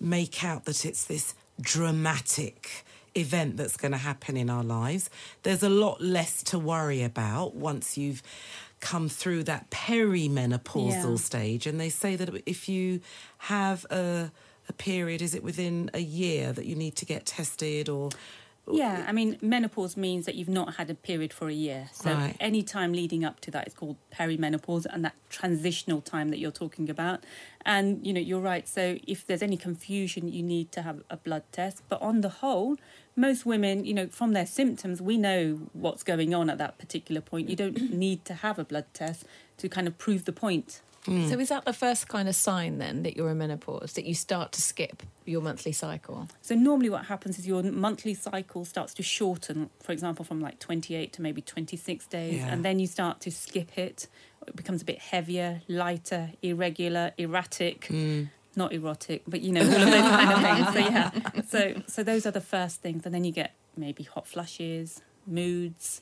make 0.00 0.42
out 0.44 0.64
that 0.64 0.84
it's 0.84 1.04
this 1.04 1.34
dramatic 1.60 2.84
event 3.14 3.56
that's 3.56 3.76
going 3.76 3.92
to 3.92 3.98
happen 3.98 4.36
in 4.36 4.50
our 4.50 4.64
lives. 4.64 5.08
There's 5.42 5.62
a 5.62 5.68
lot 5.68 6.00
less 6.00 6.42
to 6.44 6.58
worry 6.58 7.02
about 7.02 7.54
once 7.54 7.96
you've 7.96 8.22
come 8.80 9.08
through 9.08 9.44
that 9.44 9.70
perimenopausal 9.70 11.10
Yeah. 11.10 11.16
stage. 11.16 11.66
And 11.66 11.80
they 11.80 11.90
say 11.90 12.16
that 12.16 12.42
if 12.46 12.68
you 12.68 13.00
have 13.38 13.84
a, 13.90 14.30
a 14.68 14.72
period, 14.72 15.22
is 15.22 15.34
it 15.34 15.42
within 15.44 15.90
a 15.94 16.00
year 16.00 16.52
that 16.52 16.66
you 16.66 16.74
need 16.74 16.96
to 16.96 17.04
get 17.04 17.26
tested 17.26 17.88
or? 17.88 18.10
Yeah, 18.72 19.04
I 19.06 19.12
mean, 19.12 19.38
menopause 19.42 19.96
means 19.96 20.24
that 20.26 20.36
you've 20.36 20.48
not 20.48 20.76
had 20.76 20.88
a 20.88 20.94
period 20.94 21.32
for 21.32 21.48
a 21.48 21.52
year. 21.52 21.88
So 21.92 22.12
Right. 22.14 22.36
any 22.40 22.62
time 22.62 22.92
leading 22.92 23.24
up 23.24 23.40
to 23.40 23.50
that 23.50 23.66
is 23.68 23.74
called 23.74 23.96
perimenopause, 24.12 24.86
and 24.90 25.04
that 25.04 25.14
transitional 25.28 26.00
time 26.00 26.30
that 26.30 26.38
you're 26.38 26.50
talking 26.50 26.88
about. 26.88 27.24
And 27.66 28.06
you 28.06 28.12
know, 28.12 28.20
you're 28.20 28.40
right. 28.40 28.66
So 28.66 28.98
if 29.06 29.26
there's 29.26 29.42
any 29.42 29.56
confusion, 29.56 30.32
you 30.32 30.42
need 30.42 30.72
to 30.72 30.82
have 30.82 31.02
a 31.10 31.16
blood 31.16 31.42
test. 31.52 31.82
But 31.88 32.00
on 32.00 32.20
the 32.22 32.28
whole, 32.28 32.76
most 33.16 33.44
women, 33.44 33.84
you 33.84 33.94
know, 33.94 34.06
from 34.08 34.32
their 34.32 34.46
symptoms, 34.46 35.00
we 35.02 35.18
know 35.18 35.68
what's 35.72 36.02
going 36.02 36.34
on 36.34 36.48
at 36.50 36.58
that 36.58 36.78
particular 36.78 37.20
point. 37.20 37.48
You 37.48 37.56
don't 37.56 37.90
need 38.04 38.24
to 38.24 38.34
have 38.34 38.58
a 38.58 38.64
blood 38.64 38.86
test 38.94 39.24
to 39.58 39.68
kind 39.68 39.86
of 39.86 39.98
prove 39.98 40.24
the 40.24 40.32
point. 40.32 40.80
Hmm. 41.06 41.28
So 41.28 41.38
is 41.38 41.48
that 41.50 41.64
the 41.64 41.72
first 41.72 42.08
kind 42.08 42.28
of 42.28 42.34
sign 42.34 42.78
then 42.78 43.02
that 43.02 43.16
you're 43.16 43.28
in 43.30 43.38
menopause 43.38 43.92
that 43.94 44.04
you 44.06 44.14
start 44.14 44.52
to 44.52 44.62
skip 44.62 45.02
your 45.26 45.42
monthly 45.42 45.72
cycle? 45.72 46.28
So 46.42 46.54
normally 46.54 46.88
what 46.90 47.06
happens 47.06 47.38
is 47.38 47.46
your 47.46 47.62
monthly 47.62 48.14
cycle 48.14 48.64
starts 48.64 48.94
to 48.94 49.02
shorten, 49.02 49.68
for 49.82 49.92
example, 49.92 50.24
from 50.24 50.40
like 50.40 50.58
28 50.60 51.12
to 51.12 51.22
maybe 51.22 51.42
26 51.42 52.06
days, 52.06 52.36
Yeah. 52.36 52.48
and 52.52 52.64
then 52.64 52.78
you 52.78 52.86
start 52.86 53.20
to 53.20 53.30
skip 53.30 53.76
it. 53.78 54.08
It 54.46 54.56
becomes 54.56 54.82
a 54.82 54.84
bit 54.84 54.98
heavier, 54.98 55.62
lighter, 55.68 56.30
irregular, 56.42 57.12
erratic. 57.18 57.86
Hmm. 57.86 58.24
Not 58.56 58.72
erotic, 58.72 59.22
but 59.26 59.40
you 59.40 59.50
know 59.50 59.62
all 59.62 59.66
of 59.66 59.90
those 59.90 60.00
kind 60.00 60.30
of 60.32 60.40
things. 60.40 60.72
So 60.72 60.78
yeah, 60.78 61.10
so 61.48 61.82
so 61.88 62.02
those 62.04 62.24
are 62.24 62.30
the 62.30 62.40
first 62.40 62.80
things, 62.82 63.04
and 63.04 63.12
then 63.12 63.24
you 63.24 63.32
get 63.32 63.52
maybe 63.76 64.04
hot 64.04 64.28
flushes, 64.28 65.00
moods. 65.26 66.00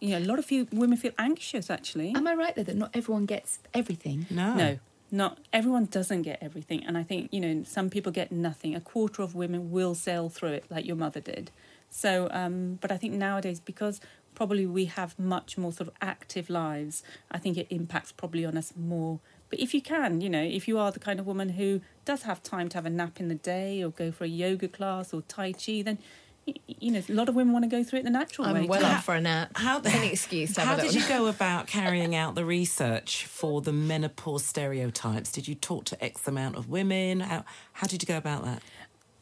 You 0.00 0.10
know, 0.10 0.18
a 0.18 0.26
lot 0.26 0.38
of 0.38 0.50
you 0.50 0.66
women 0.72 0.96
feel 0.96 1.12
anxious 1.18 1.70
actually. 1.70 2.14
am 2.14 2.26
I 2.26 2.34
right 2.34 2.54
though 2.56 2.62
that 2.62 2.76
not 2.76 2.90
everyone 2.94 3.26
gets 3.26 3.58
everything? 3.74 4.26
No. 4.30 4.54
No, 4.54 4.78
not 5.10 5.38
everyone 5.52 5.86
doesn't 5.86 6.22
get 6.22 6.38
everything. 6.40 6.84
And 6.84 6.96
I 6.96 7.02
think, 7.02 7.32
you 7.32 7.40
know, 7.40 7.64
some 7.64 7.90
people 7.90 8.10
get 8.12 8.32
nothing. 8.32 8.74
A 8.74 8.80
quarter 8.80 9.22
of 9.22 9.34
women 9.34 9.70
will 9.70 9.94
sail 9.94 10.28
through 10.28 10.50
it 10.52 10.64
like 10.70 10.86
your 10.86 10.96
mother 10.96 11.20
did. 11.20 11.50
So, 11.90 12.28
um, 12.30 12.78
but 12.80 12.92
I 12.92 12.96
think 12.96 13.14
nowadays, 13.14 13.58
because 13.60 14.00
probably 14.34 14.64
we 14.64 14.84
have 14.86 15.18
much 15.18 15.58
more 15.58 15.72
sort 15.72 15.88
of 15.88 15.94
active 16.00 16.48
lives, 16.48 17.02
I 17.30 17.38
think 17.38 17.58
it 17.58 17.66
impacts 17.68 18.12
probably 18.12 18.44
on 18.44 18.56
us 18.56 18.72
more. 18.76 19.18
But 19.50 19.58
if 19.58 19.74
you 19.74 19.82
can, 19.82 20.20
you 20.20 20.30
know, 20.30 20.42
if 20.42 20.68
you 20.68 20.78
are 20.78 20.92
the 20.92 21.00
kind 21.00 21.18
of 21.18 21.26
woman 21.26 21.50
who 21.50 21.80
does 22.04 22.22
have 22.22 22.40
time 22.42 22.68
to 22.70 22.76
have 22.78 22.86
a 22.86 22.90
nap 22.90 23.18
in 23.18 23.26
the 23.28 23.34
day 23.34 23.82
or 23.82 23.90
go 23.90 24.12
for 24.12 24.22
a 24.24 24.28
yoga 24.28 24.68
class 24.68 25.12
or 25.12 25.22
Tai 25.22 25.52
Chi, 25.52 25.82
then, 25.82 25.98
y- 25.98 26.04
you 26.46 26.90
know, 26.90 27.02
a 27.08 27.12
lot 27.12 27.28
of 27.28 27.34
women 27.34 27.52
want 27.52 27.64
to 27.64 27.68
go 27.68 27.84
through 27.84 28.00
it 28.00 28.04
the 28.04 28.10
natural 28.10 28.52
way. 28.52 28.60
I'm 28.60 28.66
well 28.66 28.80
too. 28.80 28.86
up 28.86 29.04
for 29.04 29.14
a 29.14 29.20
nap. 29.20 29.50
How 29.54 29.80
Any 29.84 30.12
excuse 30.12 30.56
How 30.56 30.76
did 30.76 30.94
you 30.94 31.06
go 31.06 31.26
about 31.26 31.66
carrying 31.66 32.14
out 32.14 32.34
the 32.34 32.44
research 32.44 33.26
for 33.26 33.60
the 33.60 33.72
menopause 33.72 34.44
stereotypes? 34.44 35.30
Did 35.30 35.46
you 35.46 35.54
talk 35.54 35.84
to 35.86 36.02
X 36.02 36.26
amount 36.26 36.56
of 36.56 36.68
women? 36.68 37.20
How 37.20 37.44
how 37.72 37.86
did 37.86 38.02
you 38.02 38.06
go 38.06 38.16
about 38.16 38.44
that? 38.44 38.62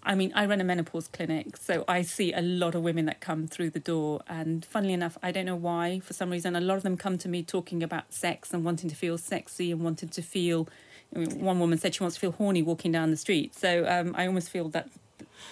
I 0.04 0.14
mean, 0.14 0.32
I 0.34 0.46
run 0.46 0.60
a 0.60 0.64
menopause 0.64 1.08
clinic, 1.08 1.56
so 1.56 1.84
I 1.86 2.02
see 2.02 2.32
a 2.32 2.40
lot 2.40 2.74
of 2.74 2.82
women 2.82 3.04
that 3.06 3.20
come 3.20 3.46
through 3.46 3.70
the 3.70 3.80
door. 3.80 4.22
And 4.26 4.64
funnily 4.64 4.94
enough, 4.94 5.18
I 5.22 5.32
don't 5.32 5.44
know 5.44 5.56
why, 5.56 6.00
for 6.00 6.14
some 6.14 6.30
reason, 6.30 6.56
a 6.56 6.60
lot 6.60 6.76
of 6.76 6.82
them 6.82 6.96
come 6.96 7.18
to 7.18 7.28
me 7.28 7.42
talking 7.42 7.82
about 7.82 8.14
sex 8.14 8.54
and 8.54 8.64
wanting 8.64 8.88
to 8.88 8.96
feel 8.96 9.18
sexy 9.18 9.70
and 9.70 9.82
wanting 9.82 10.08
to 10.10 10.22
feel. 10.22 10.66
I 11.14 11.18
mean, 11.18 11.40
one 11.40 11.58
woman 11.58 11.78
said 11.78 11.94
she 11.94 12.02
wants 12.02 12.16
to 12.16 12.20
feel 12.20 12.32
horny 12.32 12.62
walking 12.62 12.92
down 12.92 13.10
the 13.10 13.16
street. 13.16 13.54
So 13.54 13.86
um, 13.88 14.14
I 14.16 14.26
almost 14.26 14.48
feel 14.50 14.68
that 14.70 14.88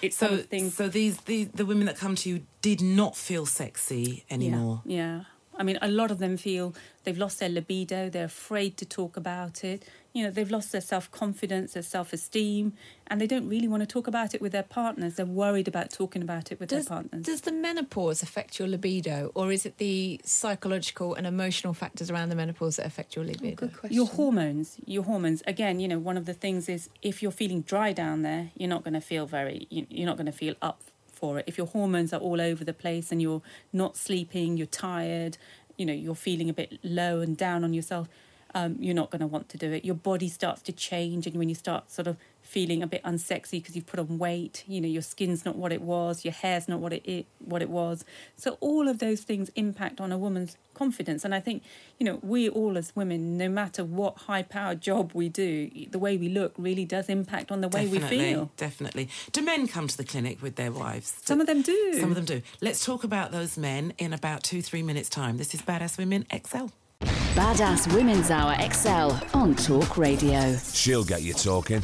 it's 0.01 0.17
So, 0.17 0.27
something. 0.27 0.69
so 0.69 0.87
these, 0.89 1.17
these 1.21 1.49
the 1.49 1.65
women 1.65 1.85
that 1.87 1.97
come 1.97 2.15
to 2.15 2.29
you 2.29 2.43
did 2.61 2.81
not 2.81 3.15
feel 3.15 3.45
sexy 3.45 4.25
anymore. 4.29 4.81
Yeah, 4.85 4.97
yeah. 5.17 5.23
I 5.57 5.63
mean, 5.63 5.77
a 5.81 5.87
lot 5.87 6.11
of 6.11 6.19
them 6.19 6.37
feel 6.37 6.73
they've 7.03 7.17
lost 7.17 7.39
their 7.39 7.49
libido. 7.49 8.09
They're 8.09 8.25
afraid 8.25 8.77
to 8.77 8.85
talk 8.85 9.17
about 9.17 9.63
it. 9.63 9.83
You 10.13 10.23
know, 10.23 10.31
they've 10.31 10.49
lost 10.49 10.71
their 10.71 10.81
self 10.81 11.11
confidence, 11.11 11.73
their 11.73 11.83
self 11.83 12.13
esteem, 12.13 12.73
and 13.07 13.21
they 13.21 13.27
don't 13.27 13.47
really 13.47 13.67
want 13.67 13.81
to 13.81 13.87
talk 13.87 14.07
about 14.07 14.33
it 14.33 14.41
with 14.41 14.51
their 14.51 14.63
partners. 14.63 15.15
They're 15.15 15.25
worried 15.25 15.67
about 15.67 15.91
talking 15.91 16.21
about 16.21 16.51
it 16.51 16.59
with 16.59 16.69
Does, 16.69 16.85
their 16.85 16.95
partners. 16.95 17.25
does 17.25 17.41
the 17.41 17.51
menopause 17.51 18.23
affect 18.23 18.57
your 18.57 18.67
libido, 18.67 19.31
or 19.35 19.51
is 19.51 19.65
it 19.65 19.77
the 19.77 20.19
psychological 20.23 21.13
and 21.13 21.27
emotional 21.27 21.73
factors 21.73 22.09
around 22.09 22.29
the 22.29 22.35
menopause 22.35 22.77
that 22.77 22.85
affect 22.85 23.15
your 23.15 23.25
oh, 23.25 23.27
libido? 23.27 23.55
Good 23.55 23.77
question. 23.77 23.95
Your 23.95 24.07
hormones, 24.07 24.77
your 24.85 25.03
hormones. 25.03 25.43
Again, 25.45 25.79
you 25.79 25.87
know, 25.87 25.99
one 25.99 26.17
of 26.17 26.25
the 26.25 26.33
things 26.33 26.67
is 26.67 26.89
if 27.01 27.21
you're 27.21 27.31
feeling 27.31 27.61
dry 27.61 27.93
down 27.93 28.23
there, 28.23 28.49
you're 28.55 28.69
not 28.69 28.83
going 28.83 28.95
to 28.95 29.01
feel 29.01 29.25
very. 29.25 29.67
You're 29.69 30.07
not 30.07 30.17
going 30.17 30.25
to 30.25 30.31
feel 30.31 30.55
up 30.61 30.81
for 31.17 31.39
it. 31.39 31.45
If 31.47 31.57
your 31.57 31.67
hormones 31.67 32.13
are 32.13 32.19
all 32.19 32.39
over 32.39 32.63
the 32.63 32.73
place 32.73 33.11
and 33.11 33.21
you're 33.21 33.41
not 33.73 33.97
sleeping, 33.97 34.57
you're 34.57 34.67
tired, 34.67 35.37
you 35.77 35.85
know, 35.85 35.93
you're 35.93 36.15
feeling 36.15 36.49
a 36.49 36.53
bit 36.53 36.79
low 36.83 37.21
and 37.21 37.35
down 37.35 37.63
on 37.63 37.73
yourself. 37.73 38.07
Um, 38.55 38.77
you're 38.79 38.95
not 38.95 39.09
going 39.11 39.19
to 39.19 39.27
want 39.27 39.49
to 39.49 39.57
do 39.57 39.71
it. 39.71 39.83
Your 39.83 39.95
body 39.95 40.29
starts 40.29 40.61
to 40.63 40.71
change, 40.71 41.27
and 41.27 41.35
when 41.35 41.49
you 41.49 41.55
start 41.55 41.91
sort 41.91 42.07
of 42.07 42.17
feeling 42.47 42.81
a 42.81 42.87
bit 42.87 43.03
unsexy 43.03 43.51
because 43.51 43.75
you've 43.75 43.85
put 43.85 43.99
on 43.99 44.17
weight. 44.17 44.63
You 44.67 44.81
know, 44.81 44.87
your 44.87 45.01
skin's 45.01 45.45
not 45.45 45.55
what 45.57 45.73
it 45.73 45.81
was, 45.81 46.23
your 46.23 46.33
hair's 46.33 46.67
not 46.67 46.79
what 46.79 46.93
it, 46.93 47.05
it 47.05 47.25
what 47.39 47.61
it 47.61 47.69
was. 47.69 48.05
So 48.37 48.57
all 48.61 48.87
of 48.87 48.99
those 48.99 49.21
things 49.21 49.51
impact 49.55 49.99
on 49.99 50.11
a 50.11 50.17
woman's 50.17 50.57
confidence. 50.73 51.25
And 51.25 51.35
I 51.35 51.39
think, 51.39 51.63
you 51.99 52.05
know, 52.05 52.19
we 52.21 52.47
all 52.47 52.77
as 52.77 52.95
women, 52.95 53.37
no 53.37 53.49
matter 53.49 53.83
what 53.83 54.17
high 54.17 54.43
powered 54.43 54.81
job 54.81 55.11
we 55.13 55.27
do, 55.27 55.69
the 55.89 55.99
way 55.99 56.15
we 56.17 56.29
look 56.29 56.53
really 56.57 56.85
does 56.85 57.09
impact 57.09 57.51
on 57.51 57.61
the 57.61 57.67
way 57.67 57.85
definitely, 57.85 58.17
we 58.17 58.23
feel. 58.23 58.51
Definitely. 58.55 59.09
Do 59.31 59.41
men 59.41 59.67
come 59.67 59.87
to 59.87 59.97
the 59.97 60.05
clinic 60.05 60.41
with 60.41 60.55
their 60.55 60.71
wives? 60.71 61.15
Some 61.25 61.41
of 61.41 61.47
them 61.47 61.61
do. 61.61 61.93
Some 61.99 62.09
of 62.09 62.15
them 62.15 62.25
do. 62.25 62.41
Let's 62.61 62.85
talk 62.85 63.03
about 63.03 63.31
those 63.31 63.57
men 63.57 63.93
in 63.97 64.13
about 64.13 64.43
two, 64.43 64.61
three 64.61 64.83
minutes' 64.83 65.09
time. 65.09 65.37
This 65.37 65.53
is 65.53 65.61
Badass 65.61 65.97
Women 65.97 66.25
XL. 66.31 66.67
Badass 67.01 67.93
Women's 67.93 68.31
Hour 68.31 68.55
XL 68.71 69.37
on 69.37 69.55
Talk 69.55 69.97
Radio. 69.97 70.55
She'll 70.73 71.03
get 71.03 71.21
you 71.21 71.33
talking. 71.33 71.83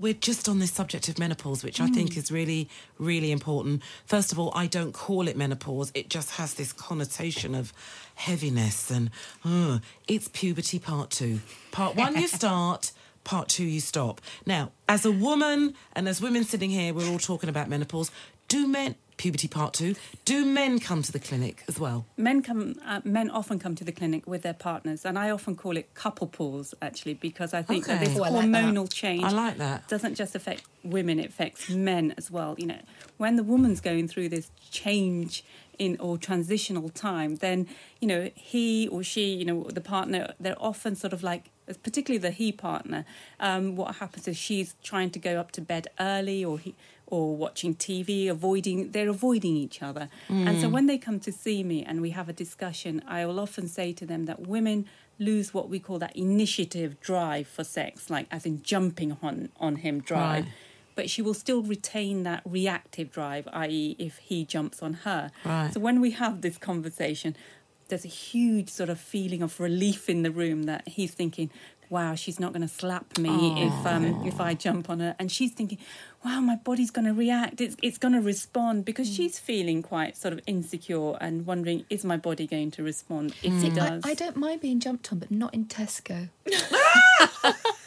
We're 0.00 0.14
just 0.14 0.48
on 0.48 0.60
this 0.60 0.72
subject 0.72 1.10
of 1.10 1.18
menopause, 1.18 1.62
which 1.62 1.78
I 1.78 1.86
think 1.88 2.16
is 2.16 2.32
really, 2.32 2.70
really 2.98 3.30
important. 3.30 3.82
First 4.06 4.32
of 4.32 4.38
all, 4.38 4.50
I 4.54 4.66
don't 4.66 4.92
call 4.92 5.28
it 5.28 5.36
menopause. 5.36 5.92
It 5.94 6.08
just 6.08 6.32
has 6.32 6.54
this 6.54 6.72
connotation 6.72 7.54
of 7.54 7.74
heaviness 8.14 8.90
and 8.90 9.10
uh, 9.44 9.80
it's 10.08 10.28
puberty 10.28 10.78
part 10.78 11.10
two. 11.10 11.40
Part 11.70 11.96
one, 11.96 12.16
you 12.16 12.28
start. 12.40 12.92
Part 13.24 13.50
two, 13.50 13.64
you 13.64 13.80
stop. 13.80 14.22
Now, 14.46 14.72
as 14.88 15.04
a 15.04 15.12
woman 15.12 15.74
and 15.92 16.08
as 16.08 16.22
women 16.22 16.44
sitting 16.44 16.70
here, 16.70 16.94
we're 16.94 17.06
all 17.10 17.18
talking 17.18 17.50
about 17.50 17.68
menopause. 17.68 18.10
Do 18.48 18.66
men, 18.66 18.94
puberty 19.20 19.48
part 19.48 19.74
two, 19.74 19.94
do 20.24 20.46
men 20.46 20.78
come 20.80 21.02
to 21.02 21.12
the 21.12 21.18
clinic 21.18 21.62
as 21.68 21.78
well? 21.78 22.06
Men 22.16 22.42
come. 22.42 22.76
Uh, 22.86 23.00
men 23.04 23.28
often 23.30 23.58
come 23.58 23.74
to 23.74 23.84
the 23.84 23.92
clinic 23.92 24.26
with 24.26 24.40
their 24.42 24.54
partners, 24.54 25.04
and 25.04 25.18
I 25.18 25.28
often 25.30 25.54
call 25.56 25.76
it 25.76 25.92
couple 25.94 26.26
pause 26.26 26.72
actually, 26.80 27.14
because 27.14 27.52
I 27.52 27.62
think 27.62 27.86
that 27.86 28.00
this 28.00 28.16
Oh, 28.18 28.22
I 28.24 28.30
like 28.30 28.46
hormonal 28.46 28.86
that. 28.88 28.94
change. 29.02 29.22
I 29.22 29.30
like 29.30 29.58
that. 29.58 29.86
Doesn't 29.88 30.14
just 30.14 30.34
affect 30.34 30.62
women; 30.82 31.20
it 31.20 31.28
affects 31.28 31.68
men 31.68 32.14
as 32.16 32.30
well. 32.30 32.54
You 32.58 32.68
know, 32.72 32.82
when 33.18 33.36
the 33.36 33.42
woman's 33.52 33.80
going 33.80 34.08
through 34.08 34.30
this 34.30 34.50
change 34.70 35.44
in 35.78 35.96
or 36.00 36.16
transitional 36.18 36.88
time, 36.88 37.36
then 37.36 37.66
you 38.00 38.08
know 38.08 38.30
he 38.34 38.88
or 38.88 39.02
she, 39.02 39.34
you 39.34 39.44
know, 39.44 39.64
the 39.64 39.80
partner, 39.82 40.32
they're 40.40 40.62
often 40.72 40.96
sort 40.96 41.12
of 41.12 41.22
like. 41.22 41.50
Particularly 41.78 42.18
the 42.18 42.30
he 42.30 42.52
partner, 42.52 43.04
um, 43.38 43.76
what 43.76 43.96
happens 43.96 44.26
is 44.28 44.36
she's 44.36 44.74
trying 44.82 45.10
to 45.10 45.18
go 45.18 45.38
up 45.38 45.52
to 45.52 45.60
bed 45.60 45.88
early, 45.98 46.44
or 46.44 46.58
he, 46.58 46.74
or 47.06 47.36
watching 47.36 47.74
TV, 47.74 48.28
avoiding. 48.28 48.90
They're 48.92 49.08
avoiding 49.08 49.56
each 49.56 49.82
other, 49.82 50.08
and 50.28 50.60
so 50.60 50.68
Mm. 50.68 50.72
when 50.72 50.86
they 50.86 50.98
come 50.98 51.18
to 51.20 51.32
see 51.32 51.62
me 51.64 51.82
and 51.84 52.00
we 52.00 52.10
have 52.10 52.28
a 52.28 52.32
discussion, 52.32 53.02
I 53.06 53.26
will 53.26 53.40
often 53.40 53.66
say 53.68 53.92
to 53.94 54.06
them 54.06 54.26
that 54.26 54.46
women 54.46 54.86
lose 55.18 55.52
what 55.52 55.68
we 55.68 55.78
call 55.78 55.98
that 55.98 56.16
initiative 56.16 56.98
drive 57.00 57.46
for 57.46 57.62
sex, 57.64 58.08
like 58.10 58.26
as 58.30 58.46
in 58.46 58.62
jumping 58.62 59.16
on 59.22 59.50
on 59.58 59.76
him 59.76 60.00
drive. 60.00 60.44
Right. 60.44 60.52
But 60.96 61.08
she 61.08 61.22
will 61.22 61.34
still 61.34 61.62
retain 61.62 62.24
that 62.24 62.42
reactive 62.44 63.10
drive, 63.10 63.48
i.e., 63.52 63.96
if 63.98 64.18
he 64.18 64.44
jumps 64.44 64.82
on 64.82 64.92
her. 65.04 65.30
Right. 65.44 65.72
So 65.72 65.80
when 65.80 66.00
we 66.00 66.10
have 66.12 66.40
this 66.42 66.58
conversation, 66.58 67.36
there's 67.90 68.04
a 68.04 68.08
huge 68.08 68.70
sort 68.70 68.88
of 68.88 68.98
feeling 68.98 69.42
of 69.42 69.60
relief 69.60 70.08
in 70.08 70.22
the 70.22 70.30
room 70.30 70.64
that 70.64 70.88
he's 70.88 71.12
thinking, 71.12 71.50
"Wow, 71.90 72.14
she's 72.14 72.40
not 72.40 72.52
going 72.52 72.62
to 72.62 72.68
slap 72.68 73.18
me 73.18 73.62
if 73.62 73.86
um, 73.86 74.26
if 74.26 74.40
I 74.40 74.54
jump 74.54 74.88
on 74.88 75.00
her," 75.00 75.14
and 75.18 75.30
she's 75.30 75.52
thinking, 75.52 75.78
"Wow, 76.24 76.40
my 76.40 76.56
body's 76.56 76.90
going 76.90 77.06
to 77.06 77.12
react. 77.12 77.60
It's 77.60 77.76
it's 77.82 77.98
going 77.98 78.14
to 78.14 78.20
respond 78.20 78.84
because 78.84 79.12
she's 79.12 79.38
feeling 79.38 79.82
quite 79.82 80.16
sort 80.16 80.32
of 80.32 80.40
insecure 80.46 81.16
and 81.20 81.44
wondering, 81.44 81.84
is 81.90 82.04
my 82.04 82.16
body 82.16 82.46
going 82.46 82.70
to 82.72 82.82
respond 82.82 83.34
if 83.42 83.62
it 83.62 83.72
I, 83.72 83.88
does?" 83.88 84.02
I 84.06 84.14
don't 84.14 84.36
mind 84.36 84.60
being 84.62 84.80
jumped 84.80 85.12
on, 85.12 85.18
but 85.18 85.30
not 85.30 85.52
in 85.52 85.66
Tesco. 85.66 86.30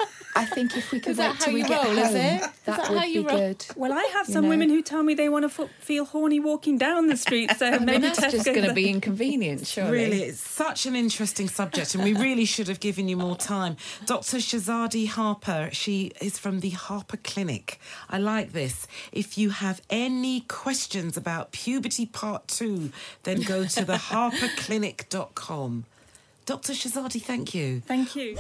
I 0.44 0.56
think 0.56 0.78
if 0.78 0.92
we 0.92 1.00
could 1.00 1.12
Is 1.12 1.18
that 1.18 1.32
wait 1.32 1.38
how 1.40 1.46
till 1.46 1.54
we 1.54 1.62
you 1.62 1.68
get 1.68 1.84
roll, 1.84 1.96
home, 1.96 2.04
is 2.06 2.14
it? 2.14 2.18
Is 2.18 2.42
that, 2.42 2.54
that 2.66 2.90
would 2.90 2.98
how 3.00 3.06
you 3.06 3.22
be 3.24 3.28
roll? 3.30 3.38
good. 3.40 3.66
Well, 3.76 3.94
I 3.94 4.04
have 4.14 4.28
You 4.28 4.34
some 4.34 4.44
know? 4.44 4.50
women 4.50 4.70
who 4.70 4.82
tell 4.82 5.04
me 5.04 5.14
they 5.14 5.30
want 5.30 5.50
to 5.52 5.64
f- 5.64 5.70
feel 5.80 6.06
horny 6.06 6.40
walking 6.40 6.78
down 6.78 7.08
the 7.08 7.18
street. 7.18 7.52
So 7.58 7.66
I 7.68 7.72
mean, 7.78 7.86
maybe 7.86 8.08
that's 8.10 8.20
just 8.32 8.46
going 8.46 8.64
to 8.64 8.74
be 8.74 8.90
inconvenient, 8.90 9.66
surely. 9.68 9.92
Really, 9.92 10.24
it's 10.24 10.40
such 10.40 10.86
an 10.86 10.96
interesting 10.96 11.48
subject, 11.48 11.96
and 11.96 12.04
we 12.04 12.14
really 12.14 12.46
should 12.46 12.68
have 12.68 12.80
given 12.80 13.08
you 13.08 13.18
more 13.18 13.36
time. 13.38 13.78
Dr. 14.06 14.38
Shahzadi 14.38 15.08
Harper, 15.08 15.70
she 15.72 16.12
is 16.22 16.38
from 16.38 16.60
the 16.60 16.70
Harper 16.72 17.18
Clinic. 17.18 17.80
I 18.10 18.18
like 18.20 18.52
this. 18.54 18.88
If 19.12 19.38
you 19.38 19.50
have 19.52 19.82
any 19.90 20.42
questions 20.42 21.18
about 21.18 21.52
puberty 21.52 22.06
part 22.06 22.48
two, 22.48 22.92
then 23.24 23.42
go 23.42 23.66
to 23.66 23.86
theharperclinic.com. 23.86 25.86
Dr. 26.46 26.74
Shahzadi, 26.74 27.22
thank 27.22 27.56
you. 27.56 27.80
Thank 27.88 28.18
you. 28.18 28.36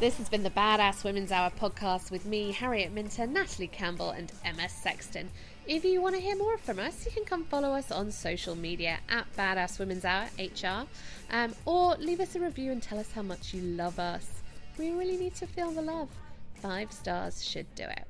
This 0.00 0.16
has 0.16 0.30
been 0.30 0.42
the 0.42 0.48
Badass 0.48 1.04
Women's 1.04 1.30
Hour 1.30 1.50
podcast 1.50 2.10
with 2.10 2.24
me, 2.24 2.52
Harriet 2.52 2.90
Minter, 2.90 3.26
Natalie 3.26 3.66
Campbell, 3.66 4.12
and 4.12 4.32
Emma 4.46 4.66
Sexton. 4.66 5.28
If 5.66 5.84
you 5.84 6.00
want 6.00 6.14
to 6.14 6.20
hear 6.22 6.36
more 6.36 6.56
from 6.56 6.78
us, 6.78 7.04
you 7.04 7.12
can 7.12 7.26
come 7.26 7.44
follow 7.44 7.72
us 7.74 7.90
on 7.90 8.10
social 8.10 8.54
media 8.54 9.00
at 9.10 9.26
Badass 9.36 9.78
Women's 9.78 10.06
Hour 10.06 10.30
HR, 10.38 10.86
um, 11.30 11.54
or 11.66 11.96
leave 11.96 12.20
us 12.20 12.34
a 12.34 12.40
review 12.40 12.72
and 12.72 12.82
tell 12.82 12.98
us 12.98 13.12
how 13.12 13.20
much 13.20 13.52
you 13.52 13.60
love 13.60 13.98
us. 13.98 14.40
We 14.78 14.90
really 14.92 15.18
need 15.18 15.34
to 15.34 15.46
feel 15.46 15.70
the 15.70 15.82
love. 15.82 16.08
Five 16.54 16.90
stars 16.92 17.44
should 17.44 17.66
do 17.74 17.84
it. 17.84 18.09